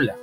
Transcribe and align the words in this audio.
Hola, 0.00 0.16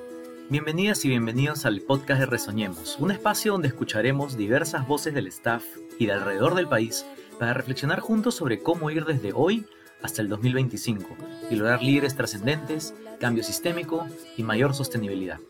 bienvenidas 0.50 1.04
y 1.04 1.10
bienvenidos 1.10 1.66
al 1.66 1.82
podcast 1.82 2.22
de 2.22 2.26
Resoñemos, 2.28 2.96
un 2.98 3.12
espacio 3.12 3.52
donde 3.52 3.68
escucharemos 3.68 4.38
diversas 4.38 4.88
voces 4.88 5.14
del 5.14 5.28
staff 5.28 5.66
y 6.00 6.06
de 6.06 6.14
alrededor 6.14 6.56
del 6.56 6.70
país 6.70 7.06
para 7.38 7.54
reflexionar 7.54 8.00
juntos 8.00 8.36
sobre 8.36 8.64
cómo 8.64 8.90
ir 8.90 9.04
desde 9.04 9.34
hoy 9.34 9.66
hasta 10.02 10.22
el 10.22 10.30
2025 10.30 11.18
y 11.52 11.56
lograr 11.58 11.84
líderes 11.84 12.16
trascendentes, 12.16 12.94
cambio 13.20 13.44
sistémico 13.44 14.08
y 14.38 14.44
mayor 14.44 14.74
sostenibilidad. 14.74 15.42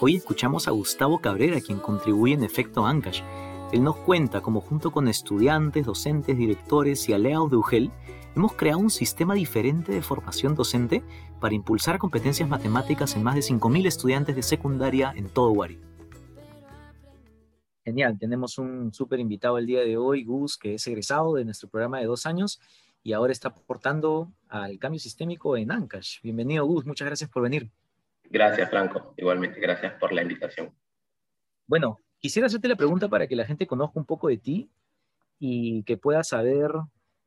Hoy 0.00 0.16
escuchamos 0.16 0.66
a 0.66 0.72
Gustavo 0.72 1.20
Cabrera, 1.20 1.60
quien 1.60 1.78
contribuye 1.78 2.34
en 2.34 2.42
efecto 2.42 2.84
a 2.84 2.90
Ancash. 2.90 3.22
Él 3.72 3.82
nos 3.82 3.96
cuenta 3.96 4.42
cómo 4.42 4.60
junto 4.60 4.90
con 4.92 5.08
estudiantes, 5.08 5.86
docentes, 5.86 6.36
directores 6.36 7.08
y 7.08 7.14
aliados 7.14 7.50
de 7.50 7.56
UGEL, 7.56 7.90
hemos 8.36 8.52
creado 8.52 8.78
un 8.78 8.90
sistema 8.90 9.32
diferente 9.32 9.92
de 9.92 10.02
formación 10.02 10.54
docente 10.54 11.02
para 11.40 11.54
impulsar 11.54 11.98
competencias 11.98 12.46
matemáticas 12.46 13.16
en 13.16 13.22
más 13.22 13.34
de 13.34 13.40
5.000 13.40 13.86
estudiantes 13.86 14.36
de 14.36 14.42
secundaria 14.42 15.14
en 15.16 15.30
todo 15.30 15.52
Wari. 15.52 15.80
Genial, 17.82 18.18
tenemos 18.18 18.58
un 18.58 18.92
súper 18.92 19.20
invitado 19.20 19.56
el 19.56 19.66
día 19.66 19.80
de 19.80 19.96
hoy, 19.96 20.22
Gus, 20.22 20.58
que 20.58 20.74
es 20.74 20.86
egresado 20.86 21.34
de 21.34 21.46
nuestro 21.46 21.70
programa 21.70 21.98
de 21.98 22.04
dos 22.04 22.26
años 22.26 22.60
y 23.02 23.14
ahora 23.14 23.32
está 23.32 23.48
aportando 23.48 24.30
al 24.48 24.78
cambio 24.78 25.00
sistémico 25.00 25.56
en 25.56 25.72
Ancash. 25.72 26.20
Bienvenido, 26.22 26.66
Gus, 26.66 26.84
muchas 26.84 27.06
gracias 27.06 27.30
por 27.30 27.42
venir. 27.42 27.70
Gracias, 28.30 28.68
Franco. 28.68 29.14
Igualmente, 29.16 29.58
gracias 29.60 29.94
por 29.94 30.12
la 30.12 30.20
invitación. 30.20 30.74
Bueno, 31.66 31.98
quisiera 32.22 32.46
hacerte 32.46 32.68
la 32.68 32.76
pregunta 32.76 33.08
para 33.08 33.26
que 33.26 33.34
la 33.34 33.44
gente 33.44 33.66
conozca 33.66 33.98
un 33.98 34.06
poco 34.06 34.28
de 34.28 34.38
ti 34.38 34.70
y 35.40 35.82
que 35.82 35.96
pueda 35.96 36.22
saber 36.22 36.70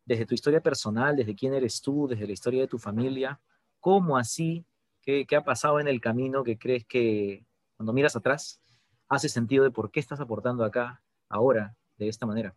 desde 0.05 0.25
tu 0.25 0.33
historia 0.33 0.61
personal, 0.61 1.17
desde 1.17 1.35
quién 1.35 1.53
eres 1.53 1.81
tú, 1.81 2.07
desde 2.07 2.25
la 2.25 2.31
historia 2.31 2.61
de 2.61 2.67
tu 2.69 2.79
familia, 2.79 3.41
cómo 3.81 4.17
así, 4.17 4.65
qué, 5.01 5.27
ha 5.35 5.43
pasado 5.43 5.81
en 5.81 5.89
el 5.89 5.99
camino 5.99 6.43
que 6.43 6.57
crees 6.57 6.85
que 6.85 7.45
cuando 7.75 7.91
miras 7.91 8.15
atrás 8.15 8.61
hace 9.09 9.27
sentido 9.27 9.65
de 9.65 9.71
por 9.71 9.91
qué 9.91 9.99
estás 9.99 10.21
aportando 10.21 10.63
acá 10.63 11.03
ahora 11.27 11.75
de 11.97 12.07
esta 12.07 12.25
manera. 12.25 12.55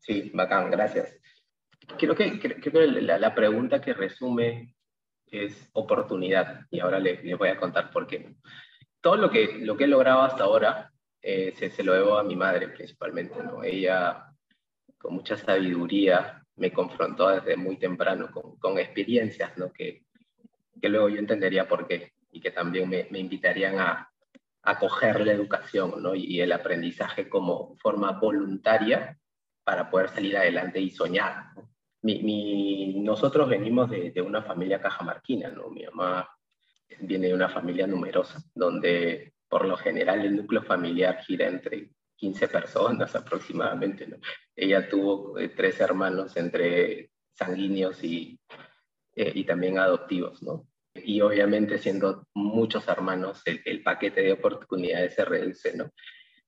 Sí, 0.00 0.32
bacán, 0.34 0.72
gracias. 0.72 1.14
Creo 1.98 2.16
que, 2.16 2.40
creo 2.40 2.60
que 2.60 2.86
la, 3.00 3.34
pregunta 3.34 3.80
que 3.80 3.94
resume 3.94 4.74
es 5.26 5.70
oportunidad 5.72 6.66
y 6.70 6.80
ahora 6.80 6.98
les, 6.98 7.22
les, 7.22 7.38
voy 7.38 7.48
a 7.48 7.56
contar 7.56 7.90
por 7.90 8.08
qué. 8.08 8.34
Todo 9.00 9.16
lo 9.16 9.30
que, 9.30 9.58
lo 9.60 9.76
que 9.76 9.84
he 9.84 9.88
logrado 9.88 10.22
hasta 10.22 10.44
ahora 10.44 10.89
eh, 11.22 11.52
se, 11.56 11.70
se, 11.70 11.82
lo 11.82 11.94
debo 11.94 12.18
a 12.18 12.24
mi 12.24 12.36
madre 12.36 12.68
principalmente. 12.68 13.42
¿no? 13.42 13.62
Ella, 13.62 14.26
con 14.98 15.14
mucha 15.14 15.36
sabiduría, 15.36 16.44
me 16.56 16.72
confrontó 16.72 17.28
desde 17.28 17.56
muy 17.56 17.76
temprano 17.78 18.30
con, 18.30 18.56
con 18.56 18.78
experiencias 18.78 19.56
¿no? 19.56 19.72
que, 19.72 20.04
que 20.80 20.88
luego 20.88 21.08
yo 21.08 21.18
entendería 21.18 21.68
por 21.68 21.86
qué 21.86 22.12
y 22.32 22.40
que 22.40 22.50
también 22.50 22.88
me, 22.88 23.06
me 23.10 23.18
invitarían 23.18 23.78
a, 23.78 24.10
acoger 24.62 25.24
la 25.24 25.32
educación 25.32 26.02
¿no? 26.02 26.14
y, 26.14 26.40
el 26.40 26.52
aprendizaje 26.52 27.28
como 27.28 27.76
forma 27.76 28.12
voluntaria 28.12 29.18
para 29.64 29.90
poder 29.90 30.10
salir 30.10 30.36
adelante 30.36 30.80
y 30.80 30.90
soñar. 30.90 31.50
Mi, 32.02 32.94
nosotros 33.00 33.48
venimos 33.48 33.90
de, 33.90 34.10
de, 34.10 34.22
una 34.22 34.42
familia 34.42 34.80
cajamarquina, 34.80 35.50
¿no? 35.50 35.68
mi 35.68 35.84
mamá 35.84 36.28
viene 37.00 37.28
de 37.28 37.34
una 37.34 37.48
familia 37.48 37.86
numerosa, 37.86 38.42
donde 38.54 39.34
por 39.50 39.66
lo 39.66 39.76
general 39.76 40.24
el 40.24 40.36
núcleo 40.36 40.62
familiar 40.62 41.18
gira 41.22 41.46
entre 41.46 41.90
15 42.16 42.48
personas 42.48 43.14
aproximadamente. 43.16 44.06
¿no? 44.06 44.16
Ella 44.56 44.88
tuvo 44.88 45.38
eh, 45.38 45.50
tres 45.50 45.78
hermanos 45.80 46.34
entre 46.38 47.10
sanguíneos 47.34 48.02
y, 48.02 48.40
eh, 49.16 49.32
y 49.34 49.44
también 49.44 49.78
adoptivos. 49.78 50.42
¿no? 50.42 50.70
y 50.94 51.20
obviamente 51.20 51.78
siendo 51.78 52.26
muchos 52.34 52.86
hermanos, 52.88 53.42
el, 53.44 53.82
paquete 53.82 54.22
de 54.22 54.32
oportunidades 54.32 55.14
se 55.14 55.24
reduce, 55.24 55.76
¿no? 55.76 55.90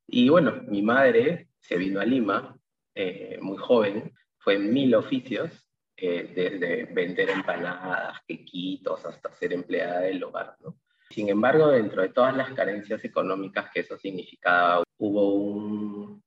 Y 0.07 0.29
bueno, 0.29 0.63
mi 0.67 0.83
madre 0.83 1.49
se 1.61 1.77
vino 1.77 2.01
a 2.01 2.05
Lima 2.05 2.57
eh, 2.95 3.39
muy 3.41 3.57
joven, 3.57 4.13
fue 4.39 4.55
en 4.57 4.73
mil 4.73 4.95
oficios, 4.95 5.69
eh, 5.97 6.33
desde 6.35 6.85
vender 6.93 7.31
empanadas, 7.31 8.19
quequitos, 8.27 9.05
hasta 9.07 9.33
ser 9.33 9.53
empleada 9.53 10.01
del 10.01 10.23
hogar, 10.25 10.57
¿no? 10.61 10.79
Sin 11.13 11.29
embargo, 11.29 11.69
dentro 11.69 12.03
de 12.03 12.09
todas 12.09 12.37
las 12.37 12.53
carencias 12.53 13.05
económicas 13.05 13.71
que 13.73 13.81
eso 13.81 13.99
significaba, 13.99 14.83
hubo 14.99 15.35
un, 15.35 16.23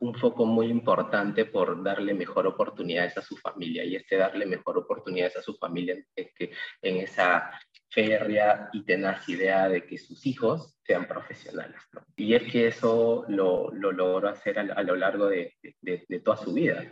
un 0.00 0.14
foco 0.14 0.46
muy 0.46 0.66
importante 0.66 1.44
por 1.44 1.82
darle 1.82 2.14
mejor 2.14 2.46
oportunidades 2.46 3.16
a 3.18 3.22
su 3.22 3.36
familia. 3.36 3.84
Y 3.84 3.96
este 3.96 4.16
darle 4.16 4.46
mejor 4.46 4.78
oportunidades 4.78 5.36
a 5.36 5.42
su 5.42 5.54
familia 5.56 5.96
es 6.16 6.32
que 6.34 6.52
en 6.80 6.96
esa 6.96 7.50
férrea 7.90 8.70
y 8.72 8.82
tenaz 8.84 9.28
idea 9.28 9.68
de 9.68 9.84
que 9.84 9.98
sus 9.98 10.26
hijos 10.26 10.74
sean 10.84 11.06
profesionales. 11.06 11.76
Y 12.16 12.34
es 12.34 12.50
que 12.50 12.68
eso 12.68 13.24
lo, 13.28 13.70
lo 13.72 13.92
logró 13.92 14.28
hacer 14.28 14.58
a, 14.58 14.82
lo 14.82 14.96
largo 14.96 15.28
de, 15.28 15.54
de, 15.82 16.20
toda 16.24 16.38
su 16.38 16.54
vida. 16.54 16.82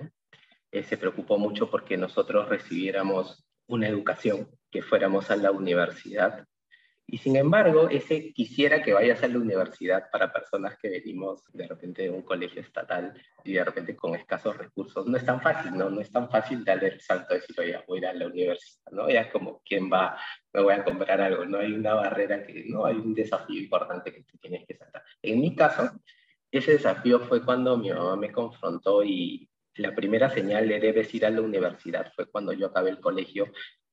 Eh, 0.71 0.83
se 0.83 0.99
preocupó 0.99 1.39
mucho 1.39 1.71
porque 1.71 1.97
nosotros 1.97 2.49
recibiéramos 2.49 3.47
una 3.69 3.89
educación, 3.89 4.49
que 4.71 4.83
fuéramos 4.83 5.31
a 5.31 5.37
la 5.37 5.51
universidad 5.51 6.47
y 7.11 7.17
sin 7.17 7.37
embargo, 7.37 7.89
ese 7.89 8.35
quisiera 8.35 8.83
que 8.83 8.93
vayas 8.93 9.23
a 9.23 9.29
la 9.29 9.39
universidad 9.39 10.11
para 10.13 10.31
personas 10.31 10.77
que 10.77 10.91
venimos 10.91 11.43
de 11.55 11.67
repente 11.67 12.03
de 12.03 12.11
un 12.11 12.21
colegio 12.21 12.61
estatal 12.61 13.15
y 13.43 13.55
de 13.55 13.65
repente 13.65 13.97
con 13.97 14.15
escasos 14.15 14.59
recursos, 14.59 15.07
no 15.07 15.17
es 15.17 15.25
tan 15.25 15.41
fácil, 15.41 15.75
¿no? 15.75 15.89
No 15.89 16.03
es 16.03 16.13
tan 16.13 16.29
fácil 16.29 16.63
darle 16.67 16.89
el 16.89 17.01
salto 17.01 17.33
de 17.33 17.41
decir, 17.41 17.59
oye, 17.59 17.83
voy 17.89 17.97
a 17.97 18.01
ir 18.01 18.07
a 18.09 18.13
la 18.13 18.27
universidad, 18.27 18.93
¿no? 18.93 19.09
Ya 19.09 19.23
es 19.23 19.33
como, 19.33 19.63
¿quién 19.65 19.91
va? 19.91 20.19
Me 20.53 20.61
voy 20.61 20.75
a 20.75 20.85
comprar 20.85 21.19
algo, 21.23 21.47
¿no? 21.47 21.61
Hay 21.61 21.73
una 21.73 21.95
barrera 21.95 22.45
que, 22.45 22.67
¿no? 22.69 22.85
Hay 22.85 22.97
un 22.97 23.15
desafío 23.15 23.59
importante 23.59 24.13
que 24.13 24.25
tú 24.25 24.37
tienes 24.37 24.67
que 24.67 24.77
saltar. 24.77 25.03
En 25.23 25.41
mi 25.41 25.57
caso, 25.57 25.91
ese 26.51 26.73
desafío 26.73 27.21
fue 27.21 27.43
cuando 27.43 27.79
mi 27.79 27.91
mamá 27.91 28.17
me 28.17 28.31
confrontó 28.31 29.03
y 29.03 29.49
la 29.77 29.95
primera 29.95 30.29
señal 30.29 30.69
de 30.69 30.79
debes 30.79 31.15
ir 31.15 31.25
a 31.25 31.31
la 31.31 31.41
universidad 31.41 32.13
fue 32.15 32.27
cuando 32.27 32.53
yo 32.53 32.67
acabé 32.67 32.91
el 32.91 33.01
colegio 33.01 33.47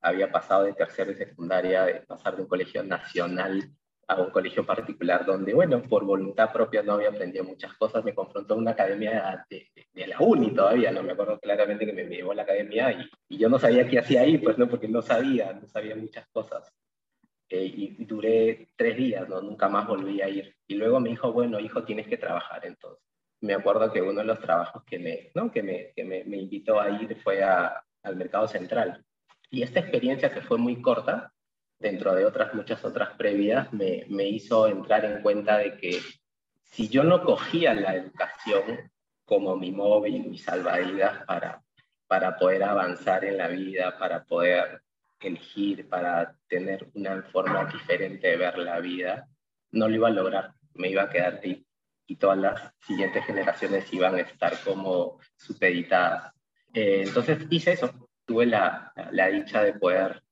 había 0.06 0.32
pasado 0.32 0.64
de 0.64 0.74
tercera 0.74 1.12
y 1.12 1.16
secundaria, 1.16 1.86
de 1.86 2.02
pasar 2.02 2.36
de 2.36 2.44
un 2.44 2.48
colegio 2.48 2.84
nacional 2.84 3.72
a 4.08 4.22
un 4.22 4.30
colegio 4.30 4.64
particular, 4.64 5.26
donde, 5.26 5.52
bueno, 5.56 5.82
por 5.82 6.06
voluntad 6.06 6.54
propia 6.54 6.84
no 6.84 6.94
había 6.94 7.10
aprendido 7.10 7.44
muchas 7.44 7.74
cosas, 7.74 8.06
me 8.06 8.14
confrontó 8.14 8.54
a 8.54 8.58
una 8.58 8.72
academia 8.72 9.44
de, 9.50 9.68
de, 9.94 10.08
la 10.08 10.20
uni 10.20 10.54
todavía, 10.54 10.92
no 10.92 11.02
me 11.02 11.14
acuerdo 11.14 11.40
claramente 11.40 11.88
que 11.88 11.94
me, 11.94 12.06
llevó 12.06 12.34
a 12.34 12.36
la 12.36 12.44
academia 12.44 12.92
y, 12.92 13.10
y, 13.30 13.40
yo 13.40 13.50
no 13.50 13.58
sabía 13.58 13.88
qué 13.88 13.98
hacía 13.98 14.22
ahí, 14.22 14.38
pues 14.38 14.60
no, 14.60 14.70
porque 14.70 14.88
no 14.88 15.02
sabía, 15.02 15.54
no 15.54 15.68
sabía 15.68 15.96
muchas 15.96 16.28
cosas. 16.28 16.72
Eh, 17.50 17.66
y, 17.66 18.06
duré 18.06 18.68
tres 18.76 18.96
días, 18.96 19.28
¿no? 19.28 19.42
nunca 19.42 19.68
más 19.70 19.88
volví 19.88 20.22
a 20.22 20.30
ir. 20.30 20.56
Y 20.68 20.76
luego 20.76 21.00
me 21.00 21.10
dijo, 21.10 21.32
bueno, 21.32 21.60
hijo, 21.60 21.84
tienes 21.84 22.08
que 22.08 22.18
trabajar 22.18 22.64
entonces. 22.64 23.04
Me 23.42 23.56
acuerdo 23.56 23.92
que 23.92 24.04
uno 24.04 24.22
de 24.22 24.26
los 24.26 24.40
trabajos 24.40 24.84
que 24.84 25.00
me, 25.00 25.32
¿no? 25.34 25.52
que 25.52 25.64
me, 25.64 25.94
que 25.96 26.04
me, 26.04 26.24
me 26.26 26.38
invitó 26.38 26.80
a 26.80 26.92
ir 26.92 27.18
fue 27.24 27.44
a, 27.44 27.84
al 28.04 28.16
mercado 28.16 28.48
central 28.48 29.04
y 29.56 29.64
esta 29.64 29.80
experiencia 29.80 30.34
que 30.34 30.42
fue 30.42 30.58
muy 30.58 30.82
corta, 30.82 31.32
dentro 31.80 32.14
de 32.14 32.26
otras 32.26 32.54
muchas 32.54 32.84
otras 32.84 33.12
previas, 33.16 33.72
me, 33.72 34.06
me 34.10 34.28
hizo 34.28 34.68
entrar 34.68 35.06
en 35.06 35.22
cuenta 35.22 35.58
de 35.60 35.78
que 35.78 36.02
si 36.62 36.90
yo 36.90 37.06
no 37.06 37.24
cogía 37.24 37.74
la 37.74 37.96
educación 37.96 38.92
como 39.24 39.56
mi 39.56 39.72
móvil, 39.72 40.28
mi 40.28 40.38
salvavidas 40.38 41.24
para, 41.26 41.62
para 42.06 42.36
poder 42.38 42.64
avanzar 42.64 43.24
en 43.24 43.38
la 43.38 43.48
vida, 43.48 43.98
para 43.98 44.26
poder 44.26 44.82
elegir, 45.22 45.88
para 45.88 46.36
tener 46.50 46.90
una 46.94 47.22
forma 47.24 47.64
diferente 47.64 48.28
de 48.28 48.36
ver 48.36 48.58
la 48.58 48.82
vida, 48.82 49.30
no 49.72 49.88
lo 49.88 49.96
iba 49.96 50.10
a 50.10 50.12
lograr, 50.12 50.52
me 50.74 50.90
iba 50.90 51.04
a 51.04 51.10
quedar 51.10 51.40
ahí. 51.42 51.66
Y 52.08 52.18
todas 52.18 52.38
las 52.38 52.74
siguientes 52.86 53.24
generaciones 53.24 53.92
iban 53.94 54.16
a 54.16 54.20
estar 54.20 54.54
como 54.66 55.18
supeditadas. 55.38 56.34
Eh, 56.74 57.04
entonces 57.08 57.48
hice 57.50 57.72
eso, 57.72 58.05
tuve 58.26 58.46
la, 58.46 58.92
la, 59.12 59.28
dicha 59.28 59.64
de 59.64 59.74
poder 59.74 60.24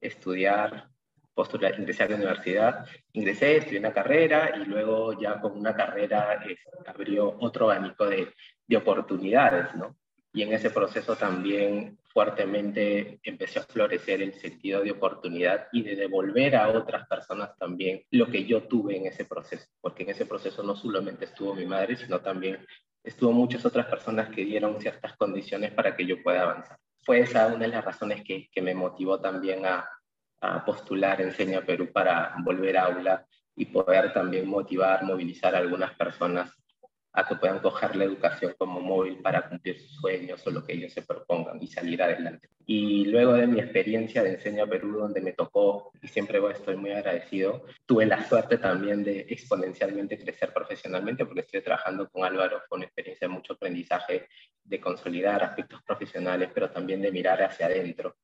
estudiar, 0.00 0.88
postular, 1.34 1.78
ingresar 1.78 2.08
a 2.08 2.10
la 2.10 2.16
universidad, 2.16 2.86
ingresé, 3.12 3.56
estudié 3.56 3.78
una 3.78 3.92
carrera 3.92 4.52
y 4.56 4.64
luego 4.64 5.18
ya 5.20 5.40
con 5.40 5.58
una 5.58 5.74
carrera 5.74 6.40
abrió 6.86 7.36
otro 7.40 7.70
abanico 7.70 8.06
de, 8.06 8.32
de 8.66 8.76
oportunidades, 8.76 9.74
¿no? 9.74 9.96
Y 10.32 10.42
en 10.42 10.52
ese 10.52 10.70
proceso 10.70 11.16
también 11.16 11.98
fuertemente 12.12 13.18
empecé 13.22 13.58
a 13.58 13.62
florecer 13.62 14.22
el 14.22 14.34
sentido 14.34 14.82
de 14.82 14.92
oportunidad 14.92 15.66
y 15.72 15.82
de 15.82 15.96
devolver 15.96 16.56
a 16.56 16.68
otras 16.68 17.06
personas 17.08 17.56
también 17.56 18.04
lo 18.10 18.26
que 18.26 18.44
yo 18.44 18.64
tuve 18.64 18.96
en 18.96 19.06
ese 19.06 19.24
proceso, 19.24 19.66
porque 19.80 20.04
en 20.04 20.10
ese 20.10 20.26
proceso 20.26 20.62
no 20.62 20.76
solamente 20.76 21.24
estuvo 21.24 21.54
mi 21.54 21.66
madre, 21.66 21.96
sino 21.96 22.20
también 22.20 22.64
estuvo 23.02 23.32
muchas 23.32 23.64
otras 23.64 23.86
personas 23.86 24.28
que 24.28 24.44
dieron 24.44 24.80
ciertas 24.80 25.16
condiciones 25.16 25.72
para 25.72 25.96
que 25.96 26.06
yo 26.06 26.22
pueda 26.22 26.42
avanzar 26.42 26.78
fue 27.02 27.20
esa 27.20 27.46
una 27.48 27.66
de 27.66 27.68
las 27.68 27.84
razones 27.84 28.22
que, 28.24 28.48
que 28.50 28.62
me 28.62 28.74
motivó 28.74 29.20
también 29.20 29.66
a, 29.66 29.88
a 30.40 30.64
postular 30.64 31.20
Enseña 31.20 31.62
Perú 31.62 31.90
para 31.92 32.34
volver 32.44 32.76
a 32.76 32.84
aula 32.84 33.26
y 33.54 33.66
poder 33.66 34.12
también 34.12 34.48
motivar, 34.48 35.04
movilizar 35.04 35.54
a 35.54 35.58
algunas 35.58 35.94
personas 35.94 36.50
a 37.12 37.26
que 37.26 37.34
puedan 37.34 37.58
coger 37.58 37.96
la 37.96 38.04
educación 38.04 38.54
como 38.56 38.80
móvil 38.80 39.18
para 39.18 39.48
cumplir 39.48 39.80
sus 39.80 39.96
sueños 39.96 40.46
o 40.46 40.50
lo 40.50 40.64
que 40.64 40.74
ellos 40.74 40.92
se 40.92 41.02
propongan 41.02 41.60
y 41.60 41.66
salir 41.66 42.00
adelante. 42.02 42.48
Y 42.66 43.04
luego 43.06 43.32
de 43.32 43.48
mi 43.48 43.58
experiencia 43.58 44.22
de 44.22 44.34
Enseña 44.34 44.64
Perú, 44.66 44.98
donde 44.98 45.20
me 45.20 45.32
tocó, 45.32 45.90
y 46.00 46.06
siempre 46.06 46.40
estoy 46.52 46.76
muy 46.76 46.92
agradecido, 46.92 47.64
tuve 47.84 48.06
la 48.06 48.24
suerte 48.28 48.58
también 48.58 49.02
de 49.02 49.26
exponencialmente 49.28 50.18
crecer 50.18 50.52
profesionalmente, 50.52 51.24
porque 51.24 51.40
estoy 51.40 51.62
trabajando 51.62 52.08
con 52.08 52.24
Álvaro, 52.24 52.62
con 52.68 52.84
experiencia 52.84 53.26
de 53.26 53.34
mucho 53.34 53.54
aprendizaje, 53.54 54.28
de 54.62 54.80
consolidar 54.80 55.42
aspectos 55.42 55.82
profesionales, 55.82 56.50
pero 56.54 56.70
también 56.70 57.02
de 57.02 57.10
mirar 57.10 57.42
hacia 57.42 57.66
adentro. 57.66 58.16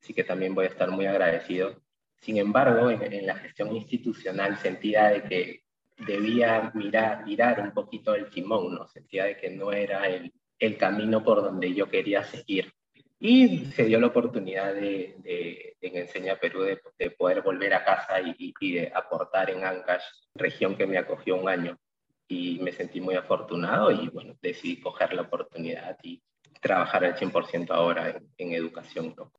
Así 0.00 0.14
que 0.14 0.22
también 0.22 0.54
voy 0.54 0.66
a 0.66 0.68
estar 0.68 0.88
muy 0.90 1.06
agradecido. 1.06 1.82
Sin 2.20 2.36
embargo, 2.36 2.88
en, 2.88 3.12
en 3.12 3.26
la 3.26 3.34
gestión 3.34 3.74
institucional 3.74 4.56
sentía 4.58 5.08
de 5.08 5.22
que 5.24 5.61
debía 6.06 6.70
mirar, 6.74 7.24
mirar 7.24 7.60
un 7.60 7.72
poquito 7.72 8.14
el 8.14 8.30
timón, 8.30 8.74
¿no? 8.74 8.86
Sentía 8.88 9.24
de 9.24 9.36
que 9.36 9.50
no 9.50 9.72
era 9.72 10.06
el, 10.06 10.32
el 10.58 10.76
camino 10.76 11.22
por 11.24 11.42
donde 11.42 11.74
yo 11.74 11.88
quería 11.88 12.22
seguir. 12.24 12.72
Y 13.18 13.66
se 13.66 13.84
dio 13.84 14.00
la 14.00 14.08
oportunidad 14.08 14.74
de, 14.74 15.14
de, 15.18 15.76
en 15.80 15.96
Enseña 15.96 16.36
Perú 16.36 16.62
de, 16.62 16.80
de, 16.98 17.10
poder 17.10 17.42
volver 17.42 17.72
a 17.74 17.84
casa 17.84 18.20
y, 18.20 18.52
y, 18.58 18.72
de 18.74 18.92
aportar 18.92 19.50
en 19.50 19.64
Ancash, 19.64 20.02
región 20.34 20.76
que 20.76 20.86
me 20.86 20.98
acogió 20.98 21.36
un 21.36 21.48
año. 21.48 21.78
Y 22.26 22.58
me 22.60 22.72
sentí 22.72 23.00
muy 23.00 23.14
afortunado 23.14 23.90
y 23.90 24.08
bueno, 24.08 24.34
decidí 24.42 24.80
coger 24.80 25.12
la 25.12 25.22
oportunidad 25.22 25.96
y 26.02 26.20
trabajar 26.60 27.04
al 27.04 27.14
100% 27.14 27.70
ahora 27.70 28.10
en, 28.10 28.28
en 28.38 28.52
educación. 28.54 29.14
¿no? 29.16 29.30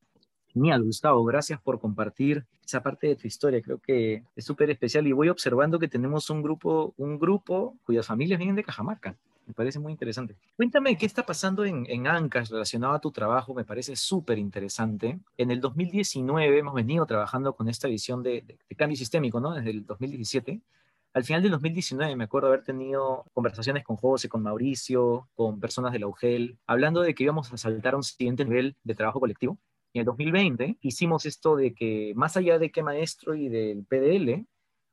Genial, 0.53 0.83
Gustavo, 0.83 1.23
gracias 1.23 1.59
por 1.59 1.79
compartir 1.79 2.45
esa 2.63 2.83
parte 2.83 3.07
de 3.07 3.15
tu 3.15 3.27
historia. 3.27 3.59
Creo 3.59 3.79
que 3.79 4.23
es 4.35 4.45
súper 4.45 4.69
especial 4.69 5.07
y 5.07 5.11
voy 5.11 5.29
observando 5.29 5.79
que 5.79 5.87
tenemos 5.87 6.29
un 6.29 6.43
grupo, 6.43 6.93
un 6.97 7.17
grupo 7.17 7.75
cuyas 7.83 8.05
familias 8.05 8.37
vienen 8.37 8.55
de 8.55 8.63
Cajamarca. 8.63 9.17
Me 9.47 9.53
parece 9.55 9.79
muy 9.79 9.91
interesante. 9.91 10.37
Cuéntame 10.55 10.95
qué 10.95 11.07
está 11.07 11.25
pasando 11.25 11.65
en, 11.65 11.85
en 11.89 12.05
ANCAS 12.05 12.49
relacionado 12.49 12.93
a 12.93 13.01
tu 13.01 13.11
trabajo. 13.11 13.55
Me 13.55 13.65
parece 13.65 13.95
súper 13.95 14.37
interesante. 14.37 15.19
En 15.37 15.49
el 15.49 15.59
2019 15.59 16.59
hemos 16.59 16.75
venido 16.75 17.05
trabajando 17.07 17.55
con 17.55 17.67
esta 17.67 17.87
visión 17.87 18.21
de, 18.21 18.43
de, 18.43 18.59
de 18.69 18.75
cambio 18.75 18.95
sistémico, 18.95 19.39
¿no? 19.39 19.55
Desde 19.55 19.71
el 19.71 19.85
2017 19.85 20.61
al 21.13 21.23
final 21.23 21.43
del 21.43 21.51
2019 21.51 22.15
me 22.15 22.23
acuerdo 22.23 22.47
haber 22.47 22.63
tenido 22.63 23.25
conversaciones 23.33 23.83
con 23.83 23.97
José, 23.97 24.29
con 24.29 24.41
Mauricio, 24.41 25.29
con 25.35 25.59
personas 25.59 25.93
de 25.93 25.99
la 25.99 26.07
UGEL, 26.07 26.57
hablando 26.65 27.01
de 27.01 27.13
que 27.13 27.23
íbamos 27.23 27.53
a 27.53 27.57
saltar 27.57 27.93
a 27.93 27.97
un 27.97 28.03
siguiente 28.03 28.45
nivel 28.45 28.75
de 28.83 28.95
trabajo 28.95 29.19
colectivo 29.19 29.59
en 29.93 29.99
el 30.01 30.05
2020 30.05 30.77
hicimos 30.81 31.25
esto 31.25 31.55
de 31.55 31.73
que, 31.73 32.13
más 32.15 32.35
allá 32.35 32.59
de 32.59 32.71
qué 32.71 32.81
maestro 32.83 33.35
y 33.35 33.47
del 33.49 33.85
PDL, 33.85 34.45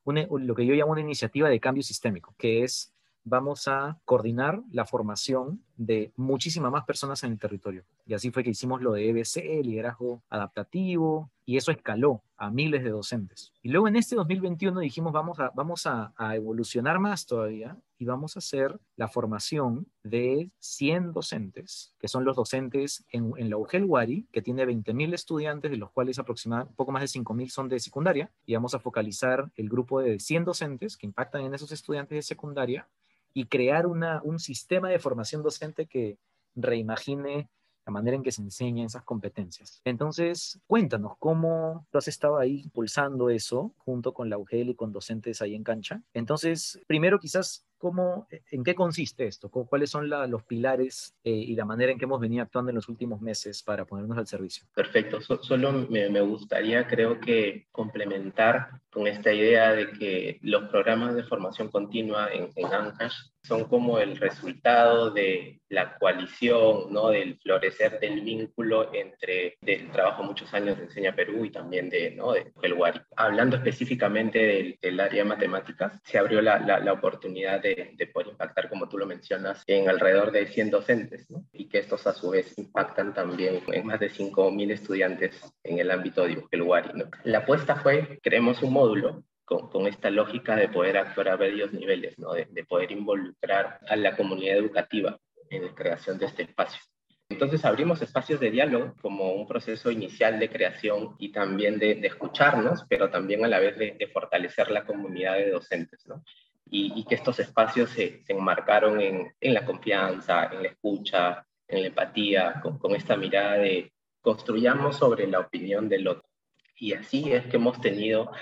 lo 0.05 0.55
que 0.55 0.67
yo 0.67 0.75
llamo 0.75 0.93
una 0.93 1.00
iniciativa 1.00 1.49
de 1.49 1.61
cambio 1.61 1.82
sistémico, 1.82 2.35
que 2.38 2.64
es 2.64 2.93
vamos 3.31 3.69
a 3.69 3.97
coordinar 4.05 4.61
la 4.73 4.85
formación 4.85 5.62
de 5.77 6.12
muchísimas 6.17 6.71
más 6.73 6.85
personas 6.85 7.23
en 7.23 7.32
el 7.32 7.38
territorio. 7.38 7.85
Y 8.05 8.12
así 8.12 8.31
fue 8.31 8.43
que 8.43 8.50
hicimos 8.50 8.82
lo 8.82 8.93
de 8.93 9.09
EBC, 9.09 9.65
liderazgo 9.65 10.23
adaptativo, 10.29 11.31
y 11.47 11.56
eso 11.56 11.71
escaló 11.71 12.23
a 12.37 12.50
miles 12.50 12.82
de 12.82 12.91
docentes. 12.91 13.53
Y 13.62 13.71
luego 13.71 13.88
en 13.88 13.97
este 13.97 14.17
2021 14.17 14.81
dijimos, 14.81 15.12
vamos 15.12 15.38
a, 15.38 15.50
vamos 15.55 15.87
a, 15.87 16.12
evolucionar 16.35 16.99
más 16.99 17.27
todavía 17.27 17.77
y 17.99 18.05
vamos 18.05 18.37
a 18.37 18.41
hacer 18.41 18.79
la 18.97 19.09
formación 19.09 19.87
de 20.03 20.50
100 20.59 21.12
docentes, 21.12 21.94
que 21.99 22.09
son 22.09 22.25
los 22.25 22.37
docentes 22.37 23.05
en, 23.11 23.33
en 23.37 23.50
la 23.50 23.56
UGEL 23.56 23.85
Wari, 23.85 24.26
que 24.33 24.43
tiene 24.43 24.65
20.000 24.65 25.15
estudiantes, 25.15 25.71
de 25.71 25.76
los 25.76 25.91
cuales 25.91 26.19
aproximadamente 26.19 26.75
poco 26.76 26.93
más 26.93 27.03
de 27.03 27.21
5.000 27.21 27.49
son 27.49 27.69
de 27.69 27.79
secundaria, 27.79 28.31
y 28.44 28.55
vamos 28.55 28.75
a 28.75 28.81
focalizar 28.81 29.50
el 29.56 29.69
grupo 29.69 30.00
de 30.00 30.19
100 30.19 30.44
docentes 30.44 30.97
que 30.97 31.06
impactan 31.06 31.43
en 31.43 31.55
esos 31.55 31.73
estudiantes 31.73 32.17
de 32.17 32.23
secundaria 32.23 32.88
y 33.32 33.47
crear 33.47 33.87
una, 33.87 34.21
un 34.23 34.38
sistema 34.38 34.88
de 34.88 34.99
formación 34.99 35.43
docente 35.43 35.87
que 35.87 36.19
reimagine 36.55 37.49
la 37.87 37.93
manera 37.93 38.17
en 38.17 38.23
que 38.23 38.32
se 38.32 38.43
enseñan 38.43 38.87
esas 38.87 39.05
competencias. 39.05 39.81
Entonces, 39.85 40.61
cuéntanos 40.67 41.12
cómo 41.19 41.87
tú 41.91 41.99
has 41.99 42.09
estado 42.09 42.38
ahí 42.38 42.62
impulsando 42.65 43.31
eso 43.31 43.75
junto 43.79 44.12
con 44.12 44.31
la 44.31 44.38
UGEL 44.38 44.71
y 44.71 44.75
con 44.75 44.93
docentes 44.93 45.43
ahí 45.43 45.55
en 45.55 45.65
cancha. 45.65 46.03
Entonces, 46.12 46.81
primero 46.87 47.19
quizás 47.19 47.67
¿Cómo, 47.81 48.29
¿En 48.50 48.62
qué 48.62 48.75
consiste 48.75 49.27
esto? 49.27 49.49
¿Cuáles 49.49 49.88
son 49.88 50.11
la, 50.11 50.27
los 50.27 50.43
pilares 50.43 51.17
eh, 51.25 51.31
y 51.31 51.56
la 51.56 51.65
manera 51.65 51.91
en 51.91 51.97
que 51.97 52.05
hemos 52.05 52.21
venido 52.21 52.43
actuando 52.43 52.69
en 52.69 52.75
los 52.75 52.91
últimos 52.91 53.23
meses 53.23 53.62
para 53.62 53.87
ponernos 53.87 54.19
al 54.19 54.26
servicio? 54.26 54.67
Perfecto. 54.75 55.23
So, 55.23 55.43
solo 55.43 55.73
me, 55.73 56.11
me, 56.11 56.21
gustaría, 56.21 56.87
creo 56.87 57.19
que, 57.19 57.69
complementar 57.73 58.83
con 58.93 59.06
esta 59.06 59.33
idea 59.33 59.73
de 59.73 59.93
que 59.93 60.38
los 60.43 60.69
programas 60.69 61.15
de 61.15 61.23
formación 61.23 61.71
continua 61.71 62.31
en, 62.31 62.50
en 62.55 62.67
Ancash 62.67 63.30
son 63.42 63.64
como 63.64 63.98
el 63.98 64.16
resultado 64.16 65.10
de 65.10 65.60
la 65.69 65.96
coalición, 65.98 66.92
¿no? 66.92 67.10
del 67.10 67.38
florecer 67.38 68.00
del 68.00 68.20
vínculo 68.20 68.92
entre 68.92 69.56
el 69.64 69.90
trabajo 69.90 70.22
muchos 70.22 70.52
años 70.52 70.76
de 70.76 70.84
Enseña 70.84 71.14
Perú 71.14 71.44
y 71.44 71.50
también 71.50 71.88
de, 71.88 72.10
¿no? 72.10 72.32
de 72.32 72.52
el 72.62 72.72
Wari. 72.75 73.00
Hablando 73.16 73.56
específicamente 73.56 74.76
del, 74.82 75.00
área 75.00 75.22
de 75.22 75.28
matemáticas, 75.28 76.00
se 76.04 76.19
abrió 76.19 76.42
la, 76.42 76.58
la, 76.58 76.92
oportunidad 76.92 77.62
de, 77.62 77.92
de, 77.96 78.06
poder 78.08 78.28
impactar, 78.28 78.69
como 78.69 78.88
tú 78.88 78.98
lo 78.98 79.06
mencionas, 79.06 79.62
en 79.66 79.88
alrededor 79.88 80.32
de 80.32 80.46
100 80.46 80.70
docentes, 80.70 81.31
¿no? 81.31 81.46
y 81.52 81.69
que 81.69 81.78
estos 81.78 82.06
a 82.06 82.12
su 82.12 82.31
vez 82.31 82.58
impactan 82.58 83.14
también 83.14 83.62
en 83.69 83.87
más 83.87 84.00
de 84.00 84.10
5.000 84.10 84.72
estudiantes 84.72 85.40
en 85.62 85.78
el 85.78 85.90
ámbito 85.90 86.25
de 86.25 86.42
el 86.50 86.62
Wari. 86.62 86.90
¿no? 86.94 87.04
La 87.25 87.38
apuesta 87.38 87.76
fue, 87.76 88.19
creemos 88.22 88.60
un 88.62 88.72
módulo 88.72 89.25
con, 89.58 89.87
esta 89.88 90.11
lógica 90.11 90.55
de 90.55 90.69
poder 90.69 90.97
actuar 90.97 91.29
a 91.29 91.37
varios 91.37 91.73
niveles, 91.73 92.14
de, 92.17 92.47
de, 92.50 92.64
poder 92.64 92.93
involucrar 92.93 93.81
a 93.88 93.97
la 93.97 94.17
comunidad 94.17 94.58
educativa 94.58 95.19
en 95.50 95.67
la 95.67 95.75
creación 95.75 96.19
de 96.19 96.26
este 96.26 96.44
espacio. 96.44 96.81
Entonces 97.29 97.64
abrimos 97.64 98.00
espacios 98.00 98.38
de 98.38 98.50
diálogo 98.50 98.94
como 99.00 99.32
un 99.32 99.47
proceso 99.47 99.91
inicial 99.91 100.38
de 100.38 100.50
creación 100.50 101.17
y 101.19 101.32
también 101.32 101.79
de, 101.79 101.93
escucharnos, 102.02 102.85
pero 102.88 103.11
también 103.11 103.44
a 103.44 103.49
la 103.49 103.58
vez 103.58 103.76
de, 103.76 104.11
fortalecer 104.12 104.70
la 104.70 104.85
comunidad 104.85 105.35
de 105.35 105.50
docentes. 105.50 106.06
¿no? 106.06 106.23
Y, 106.70 107.05
que 107.05 107.17
estos 107.17 107.41
espacios 107.41 107.91
se, 107.91 108.23
enmarcaron 108.29 109.00
en, 109.00 109.32
en, 109.41 109.55
la 109.55 109.64
confianza, 109.64 110.50
en 110.52 110.62
la 110.62 110.69
escucha, 110.69 111.44
en 111.67 111.82
la 111.82 111.88
empatía, 111.88 112.61
con, 112.62 112.79
con 112.79 112.94
esta 112.94 113.17
mirada 113.17 113.55
de 113.55 113.93
construyamos 114.20 114.97
sobre 114.97 115.26
la 115.26 115.41
opinión 115.41 115.88
del 115.88 116.06
otro. 116.06 116.29
Y 116.76 116.94
así 116.94 117.32
es 117.32 117.47
que 117.47 117.56
hemos 117.56 117.81
tenido 117.81 118.32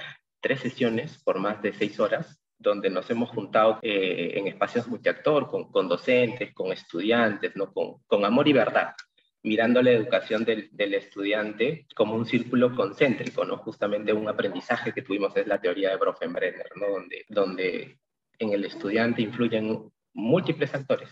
tres 0.40 0.60
sesiones 0.60 1.22
por 1.22 1.38
más 1.38 1.60
de 1.62 1.72
seis 1.72 1.98
horas, 2.00 2.40
donde 2.58 2.90
nos 2.90 3.08
hemos 3.10 3.30
juntado 3.30 3.78
eh, 3.82 4.32
en 4.34 4.48
espacios 4.48 4.88
multiactor, 4.88 5.48
con, 5.48 5.70
con, 5.70 5.88
docentes, 5.88 6.52
con 6.52 6.72
estudiantes, 6.72 7.54
¿no? 7.54 7.72
con, 7.72 8.02
con 8.06 8.24
amor 8.24 8.48
y 8.48 8.52
verdad, 8.52 8.94
mirando 9.42 9.80
la 9.80 9.92
educación 9.92 10.44
del, 10.44 10.68
del, 10.72 10.94
estudiante 10.94 11.86
como 11.94 12.14
un 12.14 12.26
círculo 12.26 12.74
concéntrico, 12.74 13.44
¿no? 13.44 13.58
Justamente 13.58 14.12
un 14.12 14.28
aprendizaje 14.28 14.92
que 14.92 15.02
tuvimos 15.02 15.36
es 15.36 15.46
la 15.46 15.60
teoría 15.60 15.90
de 15.90 15.96
Bronfenbrenner, 15.96 16.70
¿no? 16.74 16.88
Donde, 16.88 17.24
donde 17.28 17.98
en 18.38 18.52
el 18.52 18.64
estudiante 18.64 19.22
influyen 19.22 19.90
múltiples 20.12 20.74
actores 20.74 21.10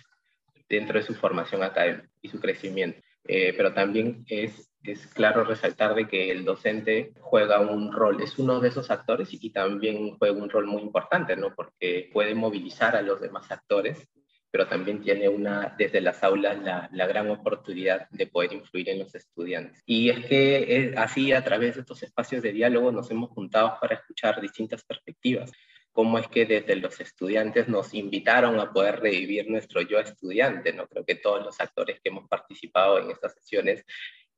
dentro 0.69 0.99
de 0.99 1.07
su 1.07 1.15
formación 1.15 1.63
académica 1.63 2.09
y 2.21 2.29
su 2.29 2.41
crecimiento. 2.41 3.01
Eh, 3.29 3.55
pero 3.57 3.73
también 3.73 4.25
es 4.29 4.71
es 4.93 5.07
claro 5.09 5.45
resaltar 5.45 5.95
de 5.95 6.07
que 6.07 6.31
el 6.31 6.45
docente 6.45 7.13
juega 7.21 7.61
un 7.61 7.93
rol, 7.93 8.23
es 8.23 8.39
uno 8.39 8.61
de 8.61 8.69
esos 8.69 8.91
actores 8.91 9.29
y 9.33 9.51
también 9.51 10.17
juega 10.19 10.37
un 10.37 10.51
rol 10.51 10.67
muy 10.67 10.83
importante, 10.83 11.37
¿no? 11.37 11.55
Porque 11.55 12.11
puede 12.13 12.35
movilizar 12.35 12.97
a 12.97 13.03
los 13.03 13.21
demás 13.21 13.51
actores, 13.51 14.09
pero 14.51 14.67
también 14.67 15.03
tiene 15.03 15.29
una, 15.29 15.75
desde 15.77 16.01
las 16.01 16.23
aulas 16.23 16.63
la, 16.63 16.89
la 16.93 17.07
gran 17.07 17.31
oportunidad 17.31 18.09
de 18.11 18.27
poder 18.27 18.53
influir 18.53 18.89
en 18.91 19.01
los 19.01 19.15
estudiantes. 19.15 19.83
Y 19.87 20.11
es 20.11 20.25
que 20.27 20.77
es 20.77 20.97
así, 20.97 21.33
a 21.33 21.45
través 21.45 21.75
de 21.75 21.81
estos 21.83 22.03
espacios 22.03 22.43
de 22.43 22.53
diálogo, 22.53 22.93
nos 22.93 23.11
hemos 23.11 23.31
juntado 23.31 23.77
para 23.81 23.97
escuchar 23.97 24.41
distintas 24.41 24.85
perspectivas 24.85 25.53
cómo 25.97 26.19
es 26.19 26.29
que 26.29 26.45
desde 26.45 26.77
los 26.77 27.01
estudiantes 27.01 27.69
nos 27.69 27.95
invitaron 27.95 28.61
a 28.61 28.71
poder 28.71 29.01
revivir 29.01 29.49
nuestro 29.49 29.81
yo 29.81 29.99
estudiante, 29.99 30.75
¿no? 30.75 30.87
Creo 30.87 31.07
que 31.07 31.15
todos 31.15 31.43
los 31.43 31.59
actores 31.59 32.01
que 32.01 32.11
hemos 32.11 32.29
participado 32.29 32.99
en 32.99 33.11
estas 33.11 33.33
sesiones 33.33 33.83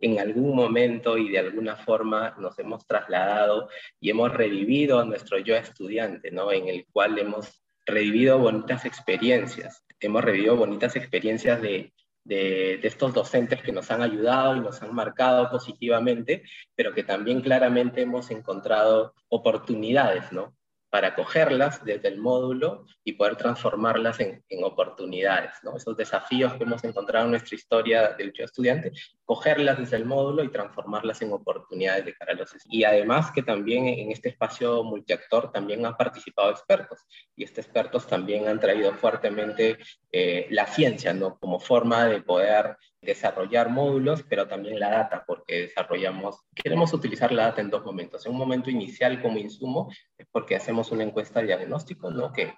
en 0.01 0.19
algún 0.19 0.55
momento 0.55 1.19
y 1.19 1.29
de 1.31 1.39
alguna 1.39 1.77
forma 1.77 2.35
nos 2.39 2.59
hemos 2.59 2.87
trasladado 2.87 3.69
y 4.01 4.11
hemos 4.11 4.33
revivido 4.33 5.01
a 5.01 5.05
nuestro 5.05 5.39
yo 5.39 5.57
estudiante, 5.57 6.31
¿no? 6.31 6.53
En 6.53 6.69
el 6.69 6.87
cual 6.93 7.19
hemos 7.19 7.63
revivido 7.85 8.39
bonitas 8.39 8.85
experiencias, 8.85 9.85
hemos 10.01 10.23
revivido 10.25 10.57
bonitas 10.57 10.95
experiencias 10.97 11.61
de, 11.61 11.93
de, 12.25 12.79
de, 12.81 12.89
estos 12.89 13.15
docentes 13.15 13.63
que 13.63 13.73
nos 13.73 13.91
han 13.91 14.03
ayudado 14.03 14.57
y 14.57 14.61
nos 14.61 14.83
han 14.83 14.95
marcado 14.95 15.51
positivamente, 15.51 16.43
pero 16.75 16.93
que 16.93 17.03
también 17.03 17.41
claramente 17.41 18.03
hemos 18.03 18.31
encontrado 18.31 19.15
oportunidades, 19.29 20.31
¿no? 20.33 20.58
Para 20.91 21.15
cogerlas 21.15 21.85
desde 21.85 22.09
el 22.09 22.19
módulo 22.19 22.87
y 23.05 23.13
poder 23.13 23.37
transformarlas 23.37 24.21
en, 24.21 24.43
oportunidades, 24.63 25.53
¿no? 25.63 25.77
Esos 25.77 25.97
desafíos 25.97 26.55
que 26.55 26.65
hemos 26.65 26.83
encontrado 26.85 27.27
en 27.27 27.33
nuestra 27.33 27.55
historia 27.55 28.15
del 28.19 28.33
estudiante, 28.37 28.93
cogerlas 29.25 29.79
desde 29.79 29.97
el 29.97 30.05
módulo 30.05 30.43
y 30.43 30.51
transformarlas 30.51 31.21
en 31.23 31.33
oportunidades 31.33 32.05
de 32.05 32.15
cara 32.15 32.33
a 32.33 32.37
los 32.37 32.51
Y 32.71 32.85
además 32.85 33.31
que 33.31 33.43
también 33.43 33.87
en 33.87 34.11
este 34.11 34.31
espacio 34.31 34.83
multiactor 34.83 35.53
también 35.53 35.85
han 35.85 35.97
participado 35.97 36.51
expertos, 36.51 37.01
y 37.37 37.45
estos 37.45 37.65
expertos 37.65 38.07
también 38.07 38.49
han 38.49 38.61
traído 38.61 38.93
fuertemente 38.95 39.79
eh, 40.11 40.47
la 40.51 40.67
ciencia. 40.67 41.15
Como 41.39 41.61
forma 41.61 42.07
de 42.07 42.23
poder 42.23 42.77
desarrollar 43.09 43.71
módulos, 43.71 44.23
pero 44.29 44.47
también 44.47 44.79
la 44.79 44.91
data, 44.91 45.25
porque 45.27 45.63
desarrollamos, 45.63 46.41
queremos 46.55 46.93
utilizar 46.93 47.33
la 47.33 47.45
data 47.45 47.61
en 47.61 47.71
dos 47.71 47.85
momentos. 47.85 48.25
En 48.27 48.33
un 48.33 48.39
momento 48.39 48.71
inicial 48.71 49.21
como 49.23 49.39
insumo, 49.39 49.91
es 50.17 50.27
porque 50.31 50.57
hacemos 50.57 50.91
una 50.93 51.05
encuesta 51.05 51.41
de 51.41 51.47
diagnóstico, 51.47 52.11
¿no? 52.11 52.33
que 52.33 52.55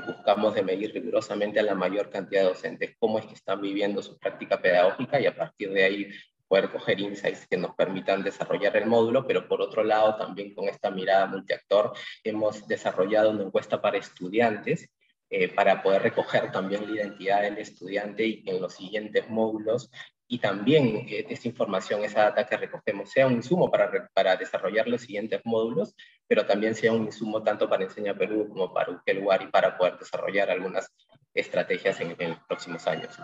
buscamos 0.00 0.54
de 0.54 0.62
medir 0.62 0.92
rigurosamente 0.92 1.60
a 1.60 1.62
la 1.62 1.74
mayor 1.74 2.10
cantidad 2.10 2.42
de 2.42 2.48
docentes 2.48 2.96
cómo 2.98 3.18
es 3.18 3.26
que 3.26 3.34
están 3.34 3.60
viviendo 3.60 4.02
su 4.02 4.18
práctica 4.18 4.60
pedagógica 4.60 5.20
y 5.20 5.26
a 5.26 5.36
partir 5.36 5.70
de 5.72 5.84
ahí 5.84 6.08
poder 6.48 6.70
coger 6.70 7.00
insights 7.00 7.46
que 7.46 7.56
nos 7.56 7.74
permitan 7.74 8.22
desarrollar 8.22 8.76
el 8.76 8.86
módulo, 8.86 9.26
pero 9.26 9.48
por 9.48 9.62
otro 9.62 9.82
lado 9.82 10.16
también 10.16 10.54
con 10.54 10.68
esta 10.68 10.90
mirada 10.90 11.26
multiactor 11.26 11.92
hemos 12.22 12.66
desarrollado 12.66 13.30
una 13.30 13.44
encuesta 13.44 13.80
para 13.80 13.98
estudiantes 13.98 14.90
eh, 15.36 15.48
para 15.48 15.82
poder 15.82 16.00
recoger 16.00 16.52
también 16.52 16.86
la 16.86 16.94
identidad 16.94 17.42
del 17.42 17.58
estudiante 17.58 18.24
y 18.24 18.44
en 18.46 18.60
los 18.60 18.74
siguientes 18.74 19.28
módulos 19.28 19.90
y 20.28 20.38
también 20.38 21.08
eh, 21.08 21.26
esa 21.28 21.48
información, 21.48 22.04
esa 22.04 22.22
data 22.26 22.46
que 22.46 22.56
recogemos 22.56 23.10
sea 23.10 23.26
un 23.26 23.32
insumo 23.32 23.68
para, 23.68 24.08
para 24.14 24.36
desarrollar 24.36 24.86
los 24.86 25.00
siguientes 25.00 25.40
módulos, 25.44 25.96
pero 26.28 26.46
también 26.46 26.76
sea 26.76 26.92
un 26.92 27.06
insumo 27.06 27.42
tanto 27.42 27.68
para 27.68 27.82
Enseña 27.82 28.16
Perú 28.16 28.48
como 28.48 28.72
para 28.72 28.92
UGELUAR 28.92 29.42
y 29.42 29.46
para 29.48 29.76
poder 29.76 29.98
desarrollar 29.98 30.50
algunas 30.50 30.88
estrategias 31.34 32.00
en, 32.00 32.14
en, 32.20 32.30
los 32.30 32.40
próximos 32.46 32.86
años. 32.86 33.18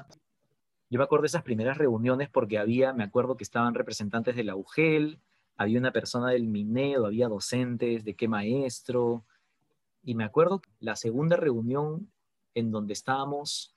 Yo 0.90 0.98
me 0.98 1.04
acuerdo 1.04 1.22
de 1.22 1.28
esas 1.28 1.44
primeras 1.44 1.78
reuniones 1.78 2.28
porque 2.28 2.58
había, 2.58 2.92
me 2.92 3.04
acuerdo 3.04 3.36
que 3.36 3.44
estaban 3.44 3.72
representantes 3.74 4.34
de 4.34 4.42
la 4.42 4.56
UGEL, 4.56 5.20
había 5.56 5.78
una 5.78 5.92
persona 5.92 6.30
del 6.30 6.48
Minedo, 6.48 7.06
había 7.06 7.28
docentes 7.28 8.02
de 8.04 8.16
qué 8.16 8.26
maestro, 8.26 9.24
y 10.02 10.14
me 10.14 10.24
acuerdo 10.24 10.62
la 10.78 10.96
segunda 10.96 11.36
reunión 11.36 12.10
en 12.54 12.70
donde 12.70 12.92
estábamos 12.92 13.74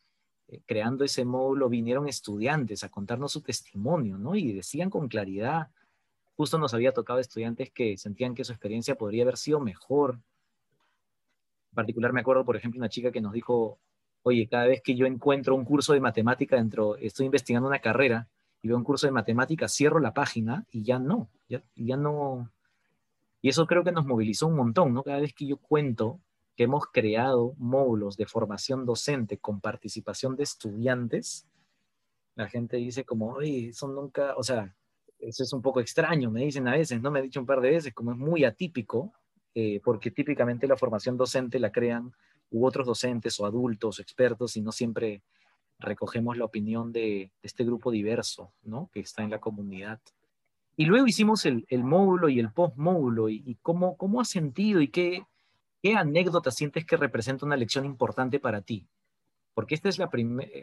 eh, 0.48 0.62
creando 0.66 1.04
ese 1.04 1.26
módulo, 1.26 1.70
vinieron 1.70 2.08
estudiantes 2.08 2.84
a 2.84 2.90
contarnos 2.90 3.32
su 3.32 3.42
testimonio, 3.42 4.18
¿no? 4.18 4.36
Y 4.36 4.54
decían 4.54 4.90
con 4.90 5.08
claridad, 5.08 5.70
justo 6.36 6.58
nos 6.58 6.74
había 6.74 6.94
tocado 6.94 7.20
estudiantes 7.20 7.72
que 7.72 7.98
sentían 7.98 8.36
que 8.36 8.44
su 8.44 8.52
experiencia 8.52 8.96
podría 8.96 9.24
haber 9.24 9.38
sido 9.38 9.60
mejor. 9.60 10.20
En 11.72 11.76
particular 11.76 12.14
me 12.14 12.22
acuerdo, 12.22 12.46
por 12.46 12.56
ejemplo, 12.56 12.80
una 12.80 12.90
chica 12.90 13.12
que 13.12 13.22
nos 13.22 13.34
dijo, 13.34 13.80
oye, 14.24 14.48
cada 14.48 14.68
vez 14.68 14.82
que 14.82 14.96
yo 14.96 15.06
encuentro 15.06 15.56
un 15.56 15.66
curso 15.66 15.94
de 15.94 16.00
matemática 16.00 16.56
dentro, 16.56 16.98
estoy 16.98 17.26
investigando 17.26 17.68
una 17.68 17.80
carrera 17.80 18.28
y 18.62 18.68
veo 18.68 18.78
un 18.78 18.84
curso 18.84 19.08
de 19.08 19.12
matemática, 19.12 19.68
cierro 19.68 20.00
la 20.00 20.14
página 20.14 20.66
y 20.72 20.84
ya 20.84 21.00
no, 21.00 21.30
ya, 21.48 21.62
ya 21.76 21.98
no, 21.98 22.50
y 23.44 23.50
eso 23.50 23.68
creo 23.68 23.84
que 23.84 23.92
nos 23.92 24.06
movilizó 24.06 24.48
un 24.48 24.56
montón, 24.56 24.94
¿no? 24.94 25.04
Cada 25.04 25.20
vez 25.20 25.34
que 25.34 25.46
yo 25.46 25.58
cuento 25.58 26.22
que 26.56 26.64
hemos 26.64 26.86
creado 26.86 27.56
módulos 27.58 28.16
de 28.16 28.26
formación 28.26 28.86
docente 28.86 29.38
con 29.38 29.60
participación 29.60 30.38
de 30.38 30.44
estudiantes, 30.44 31.46
la 32.36 32.48
gente 32.48 32.78
dice 32.78 33.04
como, 33.04 33.34
oye, 33.34 33.68
eso 33.68 33.90
nunca, 33.90 34.34
o 34.38 34.44
sea, 34.44 34.74
eso 35.20 35.44
es 35.44 35.52
un 35.52 35.62
poco 35.62 35.82
extraño, 35.82 36.32
me 36.32 36.46
dicen 36.46 36.70
a 36.70 36.72
veces, 36.72 37.02
¿no? 37.02 37.12
Me 37.12 37.20
he 37.20 37.24
dicho 37.24 37.42
un 37.42 37.46
par 37.46 37.60
de 37.60 37.72
veces, 37.72 37.94
como 37.94 38.14
es 38.14 38.18
muy 38.18 38.46
atípico, 38.46 39.12
eh, 39.54 39.82
porque 39.84 40.10
típicamente 40.10 40.66
la 40.66 40.78
formación 40.78 41.18
docente 41.18 41.60
la 41.60 41.74
crean 41.74 42.14
u 42.50 42.66
otros 42.66 42.88
docentes 42.88 43.38
o 43.42 43.46
adultos 43.46 44.00
expertos 44.00 44.56
y 44.56 44.62
no 44.62 44.72
siempre 44.72 45.22
recogemos 45.80 46.38
la 46.38 46.46
opinión 46.46 46.94
de 46.94 47.34
este 47.42 47.66
grupo 47.66 47.92
diverso, 47.92 48.54
¿no? 48.62 48.90
Que 48.94 49.02
está 49.02 49.22
en 49.22 49.32
la 49.32 49.42
comunidad. 49.42 50.00
Y 50.76 50.86
luego 50.86 51.08
hicimos 51.08 51.46
el, 51.46 51.66
módulo 51.84 52.30
y 52.30 52.40
el 52.40 52.52
post-módulo 52.52 53.30
y, 53.30 53.58
cómo, 53.62 53.96
cómo 53.96 54.22
has 54.22 54.30
sentido 54.30 54.82
y 54.82 54.88
qué, 54.88 55.26
qué 55.82 55.96
anécdota 55.96 56.52
sientes 56.52 56.86
que 56.86 56.98
representa 56.98 57.46
una 57.46 57.58
lección 57.58 57.86
importante 57.86 58.40
para 58.40 58.62
ti. 58.62 58.88
Porque 59.54 59.76
esta 59.76 59.90
es 59.90 60.00
la 60.00 60.10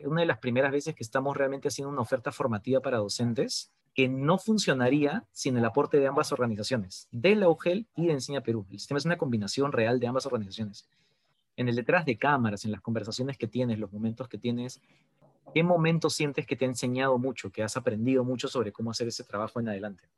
una 0.04 0.20
de 0.20 0.26
las 0.26 0.38
primeras 0.38 0.72
veces 0.72 0.94
que 0.94 1.04
estamos 1.04 1.36
realmente 1.36 1.68
haciendo 1.68 1.92
una 1.92 2.02
oferta 2.02 2.32
formativa 2.32 2.80
para 2.80 2.98
docentes 2.98 3.70
que 3.94 4.08
no 4.08 4.38
funcionaría 4.38 5.24
sin 5.32 5.56
el 5.56 5.64
aporte 5.64 5.98
de 5.98 6.06
ambas 6.06 6.32
organizaciones, 6.32 7.08
de 7.10 7.34
la 7.36 7.48
UGEL 7.48 7.86
y 7.96 8.06
de 8.06 8.12
Enseña 8.12 8.40
Perú. 8.40 8.66
El 8.70 8.78
sistema 8.78 8.98
es 8.98 9.04
una 9.04 9.18
combinación 9.18 9.72
real 9.72 10.00
de 10.00 10.06
ambas 10.06 10.26
organizaciones. 10.26 10.88
En 11.56 11.68
el 11.68 11.76
detrás 11.76 12.04
de 12.04 12.16
cámaras, 12.16 12.64
en 12.64 12.72
las 12.72 12.80
conversaciones 12.80 13.36
que 13.36 13.46
tienes, 13.46 13.78
los 13.78 13.92
momentos 13.92 14.28
que 14.28 14.38
tienes, 14.38 14.80
¿Qué 15.52 15.62
momento 15.62 16.10
sientes 16.10 16.46
que 16.46 16.56
te 16.56 16.64
ha 16.64 16.68
enseñado 16.68 17.18
mucho, 17.18 17.50
que 17.50 17.62
has 17.62 17.76
aprendido 17.76 18.24
mucho 18.24 18.48
sobre 18.48 18.72
cómo 18.72 18.90
hacer 18.90 19.08
ese 19.08 19.24
trabajo 19.24 19.60
en 19.60 19.68
adelante? 19.68 20.08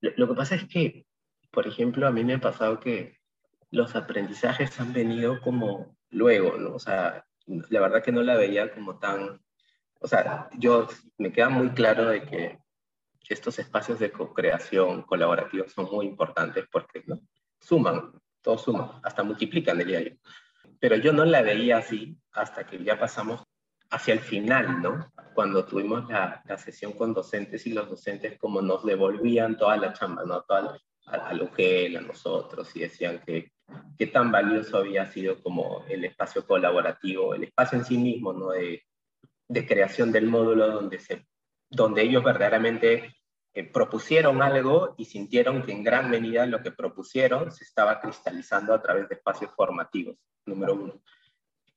Lo, 0.00 0.28
que 0.28 0.34
pasa 0.34 0.54
es 0.54 0.64
que, 0.66 1.06
por 1.50 1.66
ejemplo, 1.66 2.06
a 2.06 2.10
mí 2.10 2.24
me 2.24 2.34
ha 2.34 2.40
pasado 2.40 2.80
que 2.80 3.18
los 3.70 3.94
aprendizajes 3.94 4.78
han 4.80 4.92
venido 4.92 5.40
como 5.40 5.96
luego, 6.10 6.56
¿no? 6.58 6.74
O 6.74 6.78
sea, 6.78 7.24
la 7.46 7.80
verdad 7.80 8.02
que 8.02 8.12
no 8.12 8.22
la 8.22 8.36
veía 8.36 8.72
como 8.72 8.98
tan... 8.98 9.40
O 10.00 10.08
sea, 10.08 10.48
yo 10.58 10.88
me 11.18 11.32
queda 11.32 11.48
muy 11.48 11.70
claro 11.70 12.08
de 12.08 12.22
que 12.22 12.58
estos 13.28 13.58
espacios 13.58 13.98
de 13.98 14.10
co-creación 14.10 15.02
colaborativos 15.02 15.72
son 15.72 15.88
muy 15.90 16.06
importantes 16.06 16.66
porque 16.70 17.02
¿no? 17.06 17.20
suman, 17.60 18.12
todos 18.42 18.62
suman, 18.62 19.00
hasta 19.02 19.22
multiplican, 19.22 19.78
diría 19.78 20.00
yo. 20.00 20.10
Pero 20.80 20.96
yo 20.96 21.12
no 21.12 21.24
la 21.24 21.42
veía 21.42 21.78
así 21.78 22.18
hasta 22.32 22.66
que 22.66 22.82
ya 22.82 22.98
pasamos 22.98 23.44
hacia 23.92 24.14
el 24.14 24.20
final, 24.20 24.82
¿no? 24.82 25.12
Cuando 25.34 25.64
tuvimos 25.64 26.08
la, 26.08 26.42
la, 26.46 26.58
sesión 26.58 26.92
con 26.92 27.14
docentes 27.14 27.66
y 27.66 27.72
los 27.72 27.88
docentes 27.88 28.38
como 28.38 28.60
nos 28.60 28.84
devolvían 28.84 29.56
toda 29.56 29.76
la 29.76 29.92
chamba, 29.92 30.24
¿no? 30.24 30.42
Toda, 30.42 30.78
a, 31.06 31.16
a 31.28 31.34
lo 31.34 31.50
que 31.52 31.94
a 31.96 32.00
nosotros, 32.00 32.74
y 32.74 32.80
decían 32.80 33.20
que 33.24 33.52
qué 33.98 34.06
tan 34.06 34.32
valioso 34.32 34.78
había 34.78 35.06
sido 35.06 35.42
como 35.42 35.84
el 35.88 36.04
espacio 36.04 36.46
colaborativo, 36.46 37.34
el 37.34 37.44
espacio 37.44 37.78
en 37.78 37.84
sí 37.84 37.98
mismo, 37.98 38.32
¿no? 38.32 38.50
De, 38.50 38.82
de 39.48 39.66
creación 39.66 40.10
del 40.10 40.26
módulo 40.26 40.70
donde, 40.70 40.98
se, 40.98 41.26
donde 41.68 42.02
ellos 42.02 42.24
verdaderamente 42.24 43.14
eh, 43.52 43.64
propusieron 43.70 44.40
algo 44.42 44.94
y 44.96 45.04
sintieron 45.04 45.62
que 45.62 45.72
en 45.72 45.84
gran 45.84 46.10
medida 46.10 46.46
lo 46.46 46.62
que 46.62 46.70
propusieron 46.70 47.52
se 47.52 47.64
estaba 47.64 48.00
cristalizando 48.00 48.72
a 48.72 48.80
través 48.80 49.08
de 49.10 49.16
espacios 49.16 49.50
formativos, 49.54 50.16
número 50.46 50.74
uno. 50.74 51.02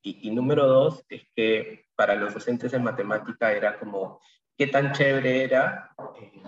Y, 0.07 0.29
número 0.29 0.67
dos 0.67 1.03
es 1.09 1.23
que 1.35 1.87
para 1.95 2.13
los 2.13 2.31
docentes 2.31 2.71
de 2.71 2.77
matemática 2.77 3.51
era 3.51 3.79
como, 3.79 4.21
qué 4.55 4.67
tan 4.67 4.91
chévere 4.91 5.43
era 5.43 5.95
eh, 6.21 6.43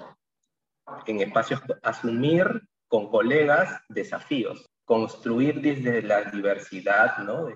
en 1.08 1.22
espacios 1.22 1.62
asumir 1.82 2.46
con 2.88 3.10
colegas 3.10 3.82
desafíos, 3.90 4.70
construir 4.86 5.60
desde 5.60 6.04
la 6.04 6.26
diversidad, 6.26 7.18
¿no? 7.18 7.48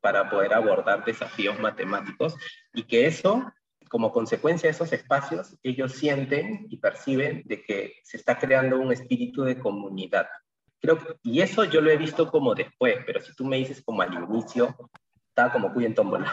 para 0.00 0.30
poder 0.30 0.54
abordar 0.54 1.04
desafíos 1.04 1.58
matemáticos 1.58 2.36
y 2.72 2.84
que 2.84 3.06
eso, 3.06 3.50
como 3.88 4.12
consecuencia 4.12 4.68
de 4.68 4.72
esos 4.74 4.92
espacios, 4.92 5.56
ellos 5.64 5.94
sienten 5.94 6.66
y 6.70 6.76
perciben 6.76 7.42
de 7.46 7.64
que 7.64 7.94
se 8.04 8.18
está 8.18 8.38
creando 8.38 8.78
un 8.78 8.92
espíritu 8.92 9.42
de 9.42 9.58
comunidad. 9.58 10.28
Creo 10.78 10.98
y 11.22 11.40
eso 11.40 11.64
yo 11.64 11.80
lo 11.80 11.90
he 11.90 11.96
visto 11.96 12.30
como 12.30 12.54
después, 12.54 12.98
pero 13.04 13.20
si 13.20 13.34
tú 13.34 13.46
me 13.46 13.56
dices 13.56 13.82
como 13.82 14.02
al 14.02 14.12
inicio, 14.12 14.76
estaba 15.34 15.52
como 15.52 15.72
cuy 15.72 15.84
en 15.84 15.96
tómbola. 15.96 16.32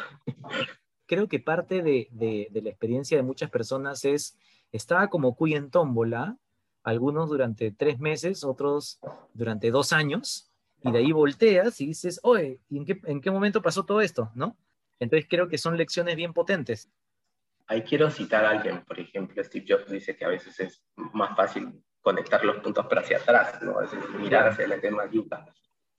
Creo 1.07 1.27
que 1.27 1.39
parte 1.39 1.81
de, 1.81 2.07
de, 2.11 2.61
la 2.61 2.69
experiencia 2.69 3.17
de 3.17 3.23
muchas 3.23 3.49
personas 3.49 4.05
es, 4.05 4.37
estaba 4.71 5.09
como 5.09 5.35
cuy 5.35 5.55
en 5.55 5.71
tómbola, 5.71 6.37
algunos 6.83 7.27
durante 7.27 7.71
tres 7.71 7.99
meses, 7.99 8.43
otros 8.43 8.99
durante 9.33 9.71
dos 9.71 9.91
años, 9.91 10.51
y 10.83 10.91
de 10.91 10.99
ahí 10.99 11.11
volteas 11.11 11.81
y 11.81 11.87
dices, 11.87 12.19
oye, 12.21 12.59
¿y 12.69 12.77
en 12.77 12.85
qué, 12.85 13.01
en 13.05 13.21
qué 13.21 13.31
momento 13.31 13.63
pasó 13.63 13.85
todo 13.85 14.01
esto? 14.01 14.31
¿No? 14.35 14.55
Entonces 14.99 15.27
creo 15.27 15.47
que 15.47 15.57
son 15.57 15.77
lecciones 15.77 16.15
bien 16.15 16.31
potentes. 16.31 16.87
Ahí 17.65 17.81
quiero 17.81 18.11
citar 18.11 18.45
a 18.45 18.51
alguien, 18.51 18.85
por 18.85 18.99
ejemplo, 18.99 19.43
Steve 19.43 19.65
Jobs 19.67 19.89
dice 19.89 20.15
que 20.15 20.25
a 20.25 20.29
veces 20.29 20.59
es 20.59 20.83
más 20.95 21.35
fácil 21.35 21.83
conectar 22.01 22.45
los 22.45 22.57
puntos 22.57 22.85
para 22.85 23.01
hacia 23.01 23.17
atrás, 23.17 23.61
¿no? 23.63 23.79
A 23.79 23.81
veces 23.81 23.99
mirar 24.19 24.47
hacia 24.47 24.67
la 24.67 24.79
tema 24.79 25.09
yuca. 25.09 25.45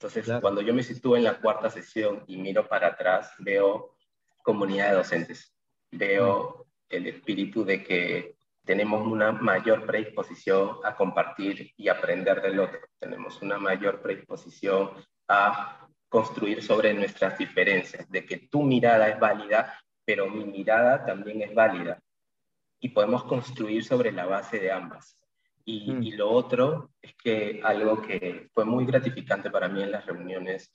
Entonces, 0.03 0.41
cuando 0.41 0.59
yo 0.59 0.73
me 0.73 0.83
sitúo 0.83 1.15
en 1.15 1.23
la 1.23 1.39
cuarta 1.39 1.69
sesión 1.69 2.25
y 2.27 2.35
miro 2.35 2.67
para 2.67 2.87
atrás, 2.87 3.31
veo 3.39 3.95
comunidad 4.41 4.89
de 4.89 4.95
docentes, 4.95 5.55
veo 5.91 6.65
el 6.89 7.07
espíritu 7.07 7.63
de 7.63 7.81
que 7.81 8.35
tenemos 8.65 9.07
una 9.07 9.31
mayor 9.31 9.85
predisposición 9.85 10.79
a 10.83 10.93
compartir 10.93 11.71
y 11.77 11.87
aprender 11.87 12.41
del 12.41 12.59
otro, 12.59 12.79
tenemos 12.99 13.41
una 13.41 13.57
mayor 13.57 14.01
predisposición 14.01 14.91
a 15.29 15.87
construir 16.09 16.61
sobre 16.61 16.93
nuestras 16.93 17.37
diferencias, 17.37 18.09
de 18.11 18.25
que 18.25 18.49
tu 18.51 18.61
mirada 18.61 19.07
es 19.07 19.17
válida, 19.17 19.79
pero 20.03 20.29
mi 20.29 20.43
mirada 20.43 21.05
también 21.05 21.43
es 21.43 21.55
válida. 21.55 21.97
Y 22.81 22.89
podemos 22.89 23.23
construir 23.23 23.85
sobre 23.85 24.11
la 24.11 24.25
base 24.25 24.59
de 24.59 24.69
ambas. 24.69 25.17
Y, 25.65 25.91
mm. 25.91 26.03
y, 26.03 26.11
lo 26.11 26.29
otro 26.29 26.91
es 27.01 27.15
que 27.15 27.61
algo 27.63 28.01
que 28.01 28.49
fue 28.53 28.65
muy 28.65 28.85
gratificante 28.85 29.49
para 29.49 29.69
mí 29.69 29.81
en 29.81 29.91
las 29.91 30.05
reuniones 30.05 30.71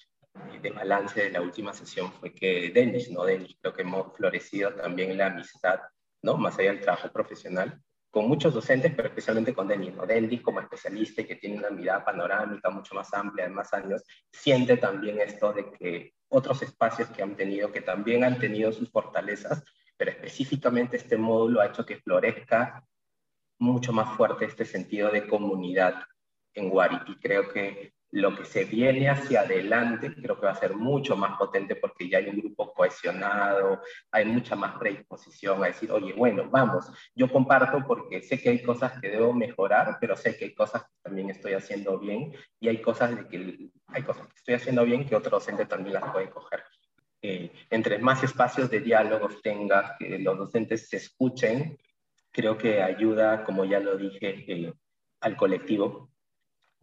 de 0.62 0.70
balance 0.70 1.22
de 1.22 1.30
la 1.30 1.40
última 1.40 1.72
sesión 1.72 2.12
fue 2.12 2.32
que 2.32 2.70
Denis, 2.70 3.10
¿no? 3.10 3.24
Denis, 3.24 3.56
creo 3.60 3.74
que 3.74 3.82
hemos 3.82 4.16
florecido 4.16 4.72
también 4.74 5.16
la 5.16 5.26
amistad, 5.26 5.80
¿no? 6.22 6.36
Más 6.36 6.58
allá 6.58 6.72
del 6.72 6.80
trabajo 6.80 7.10
profesional, 7.10 7.80
con 8.10 8.26
muchos 8.26 8.54
docentes, 8.54 8.92
pero 8.94 9.08
especialmente 9.08 9.54
con 9.54 9.68
Denis, 9.68 9.94
¿no? 9.94 10.06
Denis 10.06 10.42
como 10.42 10.60
especialista 10.60 11.22
y 11.22 11.26
que 11.26 11.36
tiene 11.36 11.58
una 11.58 11.70
mirada 11.70 12.04
panorámica 12.04 12.70
mucho 12.70 12.94
más 12.94 13.12
amplia 13.12 13.44
de 13.44 13.50
más 13.50 13.72
años, 13.74 14.02
siente 14.32 14.76
también 14.76 15.20
esto 15.20 15.52
de 15.52 15.70
que 15.72 16.14
otros 16.28 16.62
espacios 16.62 17.08
que 17.10 17.22
han 17.22 17.36
tenido, 17.36 17.70
que 17.72 17.80
también 17.80 18.24
han 18.24 18.38
tenido 18.38 18.72
sus 18.72 18.90
fortalezas, 18.90 19.62
pero 19.96 20.10
específicamente 20.10 20.96
este 20.96 21.16
módulo 21.16 21.60
ha 21.60 21.66
hecho 21.66 21.84
que 21.84 21.96
florezca 21.96 22.84
mucho 23.58 23.92
más 23.92 24.16
fuerte 24.16 24.44
este 24.44 24.64
sentido 24.64 25.10
de 25.10 25.26
comunidad 25.26 25.94
en. 26.54 26.72
Y 27.06 27.16
creo 27.20 27.48
que 27.52 27.92
lo 28.10 28.34
que 28.34 28.44
se 28.44 28.64
viene 28.64 29.10
hacia 29.10 29.42
adelante 29.42 30.14
creo 30.14 30.40
que 30.40 30.46
va 30.46 30.52
a 30.52 30.56
ser 30.56 30.74
mucho 30.74 31.14
más 31.14 31.36
potente 31.36 31.76
porque 31.76 32.08
ya 32.08 32.18
hay 32.18 32.28
un 32.28 32.38
grupo 32.38 32.72
cohesionado, 32.72 33.82
hay 34.10 34.24
mucha 34.24 34.56
más 34.56 34.78
predisposición 34.78 35.62
a 35.62 35.66
decir, 35.66 35.92
oye, 35.92 36.14
bueno, 36.14 36.48
vamos, 36.50 36.90
yo 37.14 37.30
comparto 37.30 37.84
porque 37.86 38.22
sé 38.22 38.40
que 38.40 38.48
hay 38.48 38.62
cosas 38.62 38.98
que 39.00 39.10
debo 39.10 39.34
mejorar, 39.34 39.98
pero 40.00 40.16
sé 40.16 40.36
que 40.36 40.46
hay 40.46 40.54
cosas 40.54 40.82
que 40.82 40.94
también 41.02 41.28
estoy 41.28 41.52
haciendo 41.52 41.98
bien 41.98 42.32
y 42.60 42.68
hay 42.68 42.80
cosas, 42.80 43.14
de 43.14 43.28
que, 43.28 43.70
hay 43.88 44.02
cosas 44.02 44.26
que 44.28 44.36
estoy 44.36 44.54
haciendo 44.54 44.84
bien 44.84 45.06
que 45.06 45.16
otro 45.16 45.32
docente 45.32 45.66
también 45.66 45.94
las 45.94 46.10
puede 46.10 46.30
coger. 46.30 46.64
Eh, 47.20 47.52
entre 47.68 47.98
más 47.98 48.22
espacios 48.22 48.70
de 48.70 48.80
diálogos 48.80 49.42
tengas, 49.42 49.98
que 49.98 50.18
los 50.18 50.38
docentes 50.38 50.88
se 50.88 50.96
escuchen, 50.96 51.76
creo 52.38 52.56
que 52.56 52.80
ayuda, 52.80 53.42
como 53.42 53.64
ya 53.64 53.80
lo 53.80 53.96
dije, 53.96 54.44
eh, 54.46 54.72
al 55.20 55.36
colectivo 55.36 56.12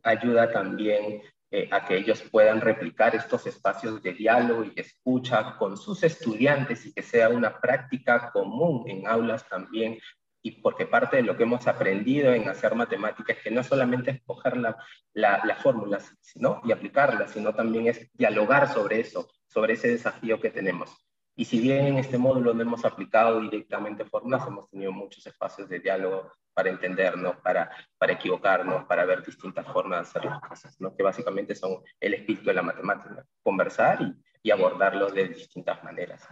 ayuda 0.03 0.51
también 0.51 1.21
eh, 1.50 1.69
a 1.71 1.85
que 1.85 1.95
ellos 1.95 2.21
puedan 2.29 2.59
replicar 2.59 3.15
estos 3.15 3.47
espacios 3.47 4.03
de 4.03 4.12
diálogo 4.12 4.65
y 4.65 4.74
escucha 4.75 5.55
con 5.57 5.77
sus 5.77 6.03
estudiantes 6.03 6.85
y 6.85 6.93
que 6.93 7.01
sea 7.01 7.29
una 7.29 7.57
práctica 7.62 8.31
común 8.33 8.83
en 8.89 9.07
aulas 9.07 9.47
también. 9.47 9.97
Y 10.43 10.59
porque 10.62 10.85
parte 10.88 11.15
de 11.15 11.24
lo 11.24 11.38
que 11.38 11.43
hemos 11.43 11.65
aprendido 11.67 12.33
en 12.33 12.50
hacer 12.50 12.75
matemáticas 12.75 13.38
es 13.38 13.43
que 13.43 13.51
no 13.51 13.63
solamente 13.63 14.12
es 14.12 14.21
coger 14.25 14.57
las 14.57 14.75
la, 15.13 15.55
fórmulas 15.63 16.13
¿no? 16.35 16.59
y 16.65 16.74
aplicarlas, 16.74 17.31
sino 17.31 17.55
también 17.55 17.88
es 17.88 18.12
dialogar 18.12 18.67
sobre 18.74 19.00
eso, 19.00 19.29
sobre 19.47 19.75
ese 19.75 19.88
desafío 19.88 20.38
que 20.41 20.50
tenemos. 20.50 21.04
Y 21.36 21.46
si 21.46 21.60
bien 21.60 21.86
en 21.88 21.98
este 21.98 22.18
módulo 22.18 22.54
no 22.54 22.62
hemos 22.62 22.86
aplicado 22.86 23.42
directamente 23.42 24.06
fórmulas, 24.06 24.48
hemos 24.48 24.70
tenido 24.70 24.92
muchos 24.92 25.25
espacios 25.27 25.68
de 25.68 25.80
diálogo 25.80 26.32
para 26.54 26.70
entendernos, 26.70 27.36
para, 27.38 27.70
para 27.98 28.13
equivocarnos, 28.13 28.86
para 28.86 29.06
ver 29.06 29.25
distintas 29.25 29.68
formas 29.68 30.00
de 30.00 30.20
hacer 30.20 30.32
las 30.32 30.39
cosas, 30.39 30.80
¿no? 30.80 30.96
que 30.96 31.04
básicamente 31.04 31.54
son 31.54 31.84
el 32.00 32.13
espíritu 32.13 32.46
de 32.46 32.54
la 32.54 32.62
matemática, 32.62 33.25
conversar 33.44 34.01
y, 34.01 34.15
y 34.44 34.51
abordarlo 34.51 35.10
de 35.10 35.27
distintas 35.27 35.84
maneras. 35.84 36.25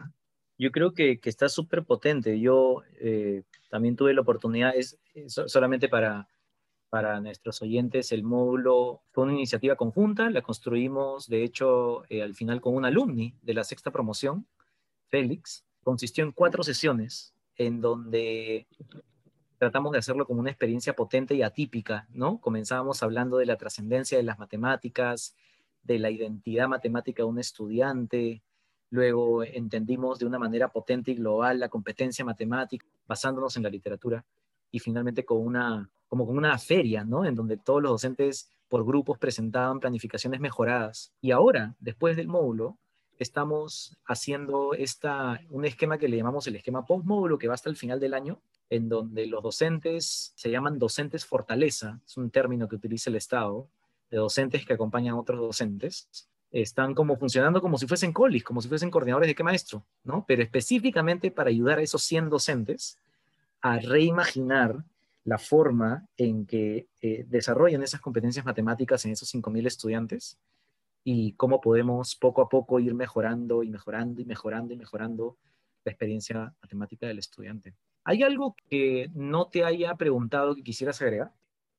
Yo 0.57 0.71
creo 0.71 0.93
que, 0.93 1.19
que 1.19 1.29
está 1.29 1.49
súper 1.49 1.83
potente. 1.83 2.39
Yo 2.39 2.83
eh, 2.99 3.43
también 3.69 3.95
tuve 3.95 4.13
la 4.13 4.21
oportunidad, 4.21 4.73
es, 4.75 4.97
solamente 5.27 5.89
para, 5.89 6.29
para 6.89 7.19
nuestros 7.19 7.61
oyentes, 7.61 8.11
el 8.11 8.23
módulo 8.23 9.01
fue 9.11 9.23
una 9.23 9.33
iniciativa 9.33 9.75
conjunta, 9.75 10.29
la 10.29 10.43
construimos 10.43 11.27
de 11.27 11.43
hecho 11.43 12.03
eh, 12.07 12.21
al 12.21 12.35
final 12.35 12.61
con 12.61 12.75
un 12.75 12.85
alumni 12.85 13.35
de 13.41 13.55
la 13.55 13.63
sexta 13.63 13.89
promoción, 13.89 14.47
Félix, 15.13 15.63
consistió 15.83 16.23
en 16.23 16.31
cuatro 16.31 16.63
sesiones 16.63 17.35
en 17.55 17.81
donde 17.81 18.65
tratamos 19.59 19.91
de 19.91 19.99
hacerlo 19.99 20.25
como 20.25 20.39
una 20.39 20.49
experiencia 20.49 20.95
potente 20.95 21.35
y 21.35 21.43
atípica, 21.43 22.07
¿no? 22.09 22.41
Comenzábamos 22.41 23.03
hablando 23.03 23.37
de 23.37 23.45
la 23.45 23.55
trascendencia 23.55 24.17
de 24.17 24.23
las 24.23 24.39
matemáticas, 24.39 25.35
de 25.83 25.99
la 25.99 26.09
identidad 26.09 26.67
matemática 26.67 27.21
de 27.21 27.29
un 27.29 27.37
estudiante, 27.37 28.41
luego 28.89 29.43
entendimos 29.43 30.17
de 30.17 30.25
una 30.25 30.39
manera 30.39 30.69
potente 30.69 31.11
y 31.11 31.15
global 31.15 31.59
la 31.59 31.69
competencia 31.69 32.25
matemática, 32.25 32.87
basándonos 33.05 33.55
en 33.55 33.61
la 33.61 33.69
literatura, 33.69 34.25
y 34.71 34.79
finalmente 34.79 35.23
con 35.25 35.45
una, 35.45 35.91
como 36.07 36.25
con 36.25 36.39
una 36.39 36.57
feria, 36.57 37.03
¿no? 37.03 37.23
En 37.23 37.35
donde 37.35 37.57
todos 37.57 37.83
los 37.83 37.91
docentes 37.91 38.49
por 38.67 38.83
grupos 38.83 39.19
presentaban 39.19 39.79
planificaciones 39.79 40.39
mejoradas. 40.39 41.13
Y 41.21 41.29
ahora, 41.29 41.75
después 41.79 42.15
del 42.15 42.27
módulo, 42.27 42.79
estamos 43.23 43.97
haciendo 44.05 44.73
esta, 44.75 45.41
un 45.49 45.65
esquema 45.65 45.97
que 45.97 46.07
le 46.07 46.17
llamamos 46.17 46.45
el 46.47 46.55
esquema 46.55 46.85
post-módulo, 46.85 47.39
que 47.39 47.47
va 47.47 47.55
hasta 47.55 47.69
el 47.69 47.75
final 47.75 47.99
del 47.99 48.13
año, 48.13 48.39
en 48.69 48.89
donde 48.89 49.25
los 49.25 49.41
docentes 49.41 50.33
se 50.35 50.51
llaman 50.51 50.77
docentes 50.77 51.25
fortaleza, 51.25 51.99
es 52.05 52.17
un 52.17 52.29
término 52.29 52.67
que 52.67 52.75
utiliza 52.75 53.09
el 53.09 53.15
Estado, 53.15 53.67
de 54.11 54.17
docentes 54.17 54.65
que 54.65 54.73
acompañan 54.73 55.15
a 55.15 55.19
otros 55.19 55.39
docentes, 55.39 56.07
están 56.51 56.93
como 56.93 57.17
funcionando 57.17 57.61
como 57.61 57.79
si 57.79 57.87
fuesen 57.87 58.13
colis, 58.13 58.43
como 58.43 58.61
si 58.61 58.67
fuesen 58.67 58.91
coordinadores 58.91 59.27
de 59.27 59.35
qué 59.35 59.43
maestro, 59.43 59.83
¿no? 60.03 60.23
Pero 60.27 60.43
específicamente 60.43 61.31
para 61.31 61.49
ayudar 61.49 61.79
a 61.79 61.81
esos 61.81 62.03
100 62.03 62.29
docentes 62.29 62.99
a 63.61 63.79
reimaginar 63.79 64.83
la 65.25 65.39
forma 65.39 66.07
en 66.17 66.45
que 66.45 66.87
eh, 67.01 67.25
desarrollan 67.27 67.81
esas 67.81 68.01
competencias 68.01 68.45
matemáticas 68.45 69.03
en 69.05 69.11
esos 69.11 69.33
5.000 69.33 69.65
estudiantes 69.65 70.37
y 71.03 71.33
cómo 71.33 71.59
podemos 71.59 72.15
poco 72.15 72.41
a 72.41 72.49
poco 72.49 72.79
ir 72.79 72.93
mejorando 72.93 73.63
y 73.63 73.69
mejorando 73.69 74.21
y 74.21 74.25
mejorando 74.25 74.73
y 74.73 74.77
mejorando 74.77 75.37
la 75.83 75.91
experiencia 75.91 76.53
matemática 76.61 77.07
del 77.07 77.19
estudiante. 77.19 77.75
¿Hay 78.05 78.23
algo 78.23 78.55
que 78.69 79.09
no 79.13 79.49
te 79.49 79.63
haya 79.63 79.95
preguntado 79.95 80.55
que 80.55 80.63
quisieras 80.63 81.01
agregar? 81.01 81.31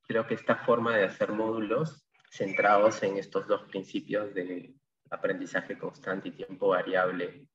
Creo 0.06 0.26
que 0.26 0.34
esta 0.34 0.56
forma 0.56 0.96
de 0.96 1.04
hacer 1.04 1.32
módulos 1.32 2.06
centrados 2.30 3.02
en 3.02 3.16
estos 3.16 3.46
dos 3.46 3.62
principios 3.62 4.34
de 4.34 4.74
aprendizaje 5.10 5.78
constante 5.78 6.28
y 6.28 6.32
tiempo 6.32 6.68
variable 6.68 7.46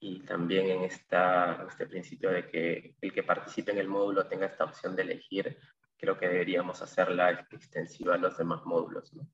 y 0.00 0.20
también 0.20 0.68
en 0.68 0.82
esta, 0.82 1.66
este 1.68 1.86
principio 1.86 2.30
de 2.30 2.46
que 2.48 2.96
el 3.00 3.12
que 3.12 3.22
participe 3.22 3.72
en 3.72 3.78
el 3.78 3.88
módulo 3.88 4.26
tenga 4.26 4.46
esta 4.46 4.64
opción 4.64 4.94
de 4.96 5.02
elegir, 5.02 5.56
creo 5.96 6.18
que 6.18 6.28
deberíamos 6.28 6.82
hacerla 6.82 7.46
extensiva 7.50 8.14
a 8.14 8.18
los 8.18 8.36
demás 8.36 8.64
módulos. 8.64 9.14
¿no? 9.14 9.26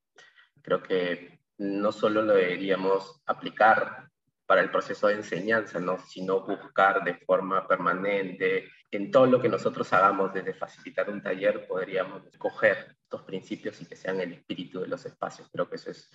Creo 0.62 0.82
que 0.82 1.39
no 1.60 1.92
solo 1.92 2.22
lo 2.22 2.34
deberíamos 2.34 3.20
aplicar 3.26 4.08
para 4.46 4.62
el 4.62 4.70
proceso 4.70 5.08
de 5.08 5.16
enseñanza, 5.16 5.78
¿no? 5.78 5.98
sino 5.98 6.40
buscar 6.40 7.04
de 7.04 7.14
forma 7.14 7.68
permanente 7.68 8.64
en 8.90 9.10
todo 9.10 9.26
lo 9.26 9.42
que 9.42 9.50
nosotros 9.50 9.92
hagamos, 9.92 10.32
desde 10.32 10.54
facilitar 10.54 11.10
un 11.10 11.22
taller, 11.22 11.68
podríamos 11.68 12.26
escoger 12.26 12.96
estos 13.02 13.22
principios 13.22 13.80
y 13.82 13.84
que 13.84 13.94
sean 13.94 14.20
el 14.22 14.32
espíritu 14.32 14.80
de 14.80 14.88
los 14.88 15.04
espacios. 15.04 15.48
Creo 15.52 15.68
que 15.68 15.76
eso 15.76 15.90
es, 15.90 16.08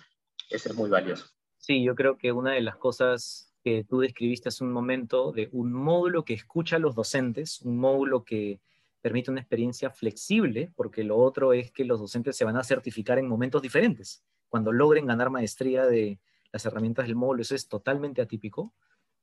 eso 0.50 0.68
es 0.68 0.74
muy 0.74 0.90
valioso. 0.90 1.26
Sí, 1.58 1.82
yo 1.84 1.94
creo 1.94 2.18
que 2.18 2.32
una 2.32 2.52
de 2.52 2.60
las 2.60 2.76
cosas 2.76 3.54
que 3.62 3.84
tú 3.84 4.00
describiste 4.00 4.48
hace 4.48 4.64
un 4.64 4.72
momento 4.72 5.30
de 5.30 5.48
un 5.52 5.72
módulo 5.72 6.24
que 6.24 6.34
escucha 6.34 6.76
a 6.76 6.80
los 6.80 6.96
docentes, 6.96 7.62
un 7.62 7.78
módulo 7.78 8.24
que 8.24 8.60
permite 9.00 9.30
una 9.30 9.40
experiencia 9.40 9.90
flexible, 9.90 10.72
porque 10.74 11.04
lo 11.04 11.16
otro 11.16 11.52
es 11.52 11.70
que 11.70 11.84
los 11.84 12.00
docentes 12.00 12.36
se 12.36 12.44
van 12.44 12.56
a 12.56 12.64
certificar 12.64 13.20
en 13.20 13.28
momentos 13.28 13.62
diferentes 13.62 14.24
cuando 14.48 14.72
logren 14.72 15.06
ganar 15.06 15.30
maestría 15.30 15.86
de 15.86 16.18
las 16.52 16.64
herramientas 16.66 17.06
del 17.06 17.16
módulo, 17.16 17.42
eso 17.42 17.54
es 17.54 17.68
totalmente 17.68 18.22
atípico. 18.22 18.72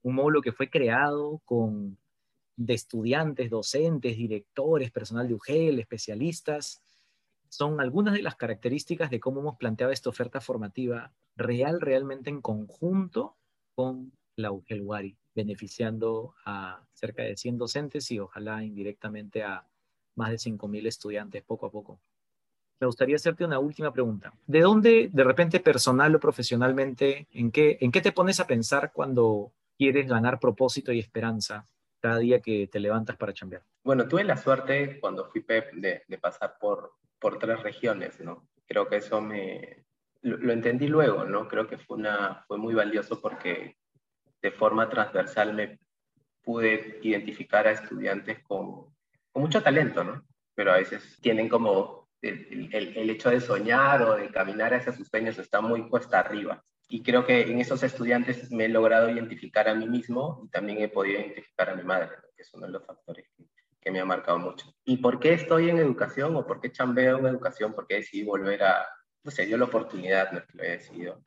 Un 0.02 0.16
módulo 0.16 0.42
que 0.42 0.52
fue 0.52 0.70
creado 0.70 1.42
con 1.46 1.98
de 2.56 2.74
estudiantes, 2.74 3.50
docentes, 3.50 4.18
directores, 4.18 4.92
personal 4.92 5.28
de 5.28 5.34
UGEL, 5.34 5.80
especialistas, 5.80 6.82
son 7.50 7.80
algunas 7.80 8.14
de 8.14 8.22
las 8.22 8.36
características 8.36 9.10
de 9.10 9.20
cómo 9.20 9.40
hemos 9.40 9.58
planteado 9.58 9.92
esta 9.92 10.10
oferta 10.10 10.42
formativa 10.42 11.12
real, 11.36 11.82
realmente 11.82 12.30
en 12.30 12.42
conjunto 12.42 13.36
con 13.76 14.12
la 14.36 14.52
UGEL 14.52 14.82
Wari, 14.82 15.18
beneficiando 15.36 16.36
a 16.46 16.84
cerca 16.94 17.24
de 17.24 17.38
100 17.38 17.58
docentes 17.58 18.10
y 18.12 18.20
ojalá 18.20 18.64
indirectamente 18.64 19.44
a 19.44 19.68
más 20.16 20.32
de 20.32 20.38
5.000 20.38 20.88
estudiantes 20.88 21.44
poco 21.44 21.68
a 21.68 21.72
poco 21.72 22.00
me 22.84 22.88
gustaría 22.88 23.16
hacerte 23.16 23.46
una 23.46 23.60
última 23.60 23.94
pregunta. 23.94 24.34
¿De 24.46 24.60
dónde, 24.60 25.10
de 25.12 25.24
repente, 25.24 25.62
personal 25.62 26.14
o 26.16 26.20
profesionalmente, 26.20 27.28
en 27.32 27.50
qué, 27.50 27.78
en 27.80 27.94
qué 27.94 28.02
te 28.02 28.12
pones 28.12 28.42
a 28.42 28.48
pensar 28.48 28.92
cuando 28.92 29.54
quieres 29.78 30.06
ganar 30.06 30.38
propósito 30.38 30.92
y 30.92 31.00
esperanza 31.00 31.66
cada 32.02 32.18
día 32.18 32.42
que 32.42 32.68
te 32.68 32.82
levantas 32.82 33.16
para 33.16 33.32
chambear? 33.32 33.64
Bueno, 33.86 34.06
tuve 34.06 34.26
la 34.26 34.36
suerte 34.36 35.00
cuando 35.00 35.30
fui 35.30 35.40
PEP 35.40 35.76
de, 35.76 36.04
de 36.06 36.18
pasar 36.18 36.58
por, 36.60 36.92
por 37.20 37.40
tres 37.40 37.64
regiones, 37.64 38.20
¿no? 38.20 38.50
Creo 38.68 38.90
que 38.90 38.98
eso 38.98 39.22
me... 39.22 39.86
Lo, 40.22 40.52
entendí 40.52 40.88
luego, 40.88 41.24
¿no? 41.24 41.48
Creo 41.48 41.66
que 41.66 41.78
fue, 41.78 41.96
una, 41.98 42.44
fue 42.48 42.58
muy 42.58 42.74
valioso 42.74 43.22
porque 43.22 43.78
de 44.42 44.52
forma 44.52 44.90
transversal 44.90 45.54
me 45.54 45.80
pude 46.44 47.00
identificar 47.02 47.66
a 47.66 47.72
estudiantes 47.72 48.44
con, 48.44 48.94
con 49.32 49.42
mucho 49.42 49.64
talento, 49.64 50.04
¿no? 50.04 50.26
Pero 50.54 50.74
a 50.74 50.78
veces 50.78 51.18
tienen 51.22 51.48
como 51.48 52.03
el, 52.24 53.10
hecho 53.10 53.30
de 53.30 53.42
soñar 53.42 54.02
o 54.02 54.16
de 54.16 54.30
caminar 54.30 54.74
hacia 54.74 54.94
sus 54.94 55.08
sueños 55.08 55.38
está 55.38 55.62
muy 55.62 55.88
cuesta 55.90 56.20
arriba. 56.20 56.64
Y 56.90 57.04
creo 57.04 57.26
que 57.26 57.42
en 57.42 57.60
esos 57.60 57.84
estudiantes 57.84 58.52
me 58.52 58.66
he 58.66 58.70
logrado 58.70 59.10
identificar 59.10 59.68
a 59.68 59.76
mí 59.76 59.88
mismo 59.88 60.42
y 60.46 60.50
también 60.50 60.82
he 60.82 60.90
podido 60.90 61.20
identificar 61.20 61.70
a 61.70 61.76
mi 61.76 61.84
madre, 61.84 62.10
que 62.36 62.42
es 62.42 62.54
uno 62.54 62.68
de 62.68 62.74
los 62.74 62.86
factores 62.86 63.28
que, 63.36 63.46
que 63.80 63.92
me 63.92 64.00
ha 64.00 64.06
marcado 64.06 64.40
mucho. 64.40 64.74
¿Y 64.86 64.98
por 64.98 65.20
qué 65.20 65.34
estoy 65.34 65.70
en 65.70 65.78
educación 65.78 66.36
o 66.36 66.46
por 66.46 66.62
qué 66.62 66.72
chambeo 66.72 67.20
en 67.20 67.26
educación? 67.28 67.74
¿Por 67.74 67.88
qué 67.88 67.96
decidí 67.96 68.24
volver 68.24 68.64
a, 68.64 68.88
no 69.24 69.32
sé, 69.32 69.46
dio 69.46 69.58
la 69.58 69.66
oportunidad, 69.66 70.32
no 70.32 70.40
es 70.40 70.46
que 70.46 70.58
lo 70.58 70.64
he 70.64 70.72
decidido, 70.72 71.24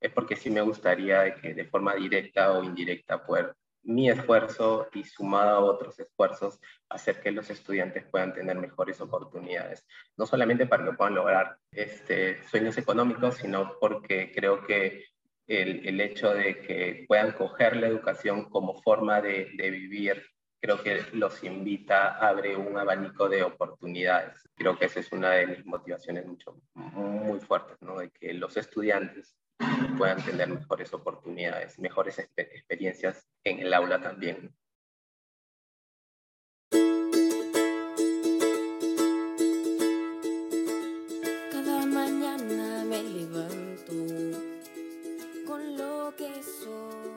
es 0.00 0.12
porque 0.12 0.36
sí 0.36 0.50
me 0.50 0.60
gustaría 0.60 1.34
que 1.34 1.54
de 1.54 1.64
forma 1.64 1.94
directa 1.94 2.52
o 2.52 2.62
indirecta 2.62 3.24
poder 3.24 3.54
mi 3.88 4.10
esfuerzo 4.10 4.88
y 4.92 5.02
sumado 5.02 5.56
a 5.56 5.60
otros 5.60 5.98
esfuerzos, 5.98 6.60
hacer 6.90 7.22
que 7.22 7.32
los 7.32 7.48
estudiantes 7.48 8.04
puedan 8.04 8.34
tener 8.34 8.58
mejores 8.58 9.00
oportunidades. 9.00 9.86
No 10.18 10.26
solamente 10.26 10.66
para 10.66 10.84
que 10.84 10.92
puedan 10.92 11.14
lograr 11.14 11.56
este, 11.72 12.46
sueños 12.48 12.76
económicos, 12.76 13.36
sino 13.36 13.78
porque 13.80 14.30
creo 14.34 14.62
que 14.66 15.06
el, 15.46 15.98
hecho 16.02 16.34
de 16.34 16.60
que 16.60 17.06
puedan 17.08 17.32
coger 17.32 17.76
la 17.76 17.86
educación 17.86 18.50
como 18.50 18.74
forma 18.82 19.22
de, 19.22 19.52
de 19.56 19.70
vivir, 19.70 20.22
creo 20.60 20.82
que 20.82 21.04
los 21.14 21.42
invita, 21.42 22.18
abre 22.18 22.56
un 22.56 22.76
abanico 22.76 23.26
de 23.26 23.42
oportunidades. 23.42 24.46
Creo 24.54 24.78
que 24.78 24.84
esa 24.84 25.00
es 25.00 25.10
una 25.12 25.30
de 25.30 25.46
mis 25.46 25.64
motivaciones 25.64 26.26
mucho, 26.26 26.60
muy 26.74 27.40
fuertes, 27.40 27.78
¿no? 27.80 28.00
de 28.00 28.10
que 28.10 28.34
los 28.34 28.54
estudiantes 28.58 29.37
puedan 29.96 30.22
tener 30.24 30.48
mejores 30.48 30.92
oportunidades, 30.92 31.78
mejores 31.78 32.18
experiencias 32.36 33.26
en 33.44 33.60
el 33.60 33.74
aula 33.74 34.00
también. 34.00 34.54
Cada 41.50 41.86
mañana 41.86 42.84
me 42.84 43.02
levanto 43.02 43.92
con 45.46 45.76
lo 45.76 46.14
que 46.16 46.42
soy. 46.42 47.08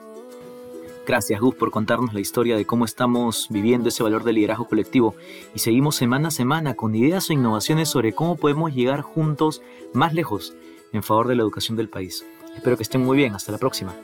Gracias 1.06 1.40
Gus 1.40 1.54
por 1.56 1.70
contarnos 1.70 2.14
la 2.14 2.20
historia 2.20 2.56
de 2.56 2.64
cómo 2.64 2.84
estamos 2.84 3.48
viviendo 3.50 3.88
ese 3.88 4.02
valor 4.02 4.22
de 4.22 4.32
liderazgo 4.32 4.68
colectivo 4.68 5.16
y 5.54 5.58
seguimos 5.58 5.96
semana 5.96 6.28
a 6.28 6.30
semana 6.30 6.74
con 6.74 6.94
ideas 6.94 7.28
o 7.28 7.32
innovaciones 7.32 7.88
sobre 7.88 8.12
cómo 8.12 8.36
podemos 8.36 8.72
llegar 8.72 9.02
juntos 9.02 9.62
más 9.92 10.14
lejos 10.14 10.54
en 10.92 11.02
favor 11.02 11.26
de 11.26 11.34
la 11.34 11.42
educación 11.42 11.76
del 11.76 11.88
país. 11.88 12.24
Espero 12.54 12.76
que 12.76 12.82
estén 12.82 13.02
muy 13.02 13.16
bien. 13.16 13.34
Hasta 13.34 13.52
la 13.52 13.58
próxima. 13.58 13.94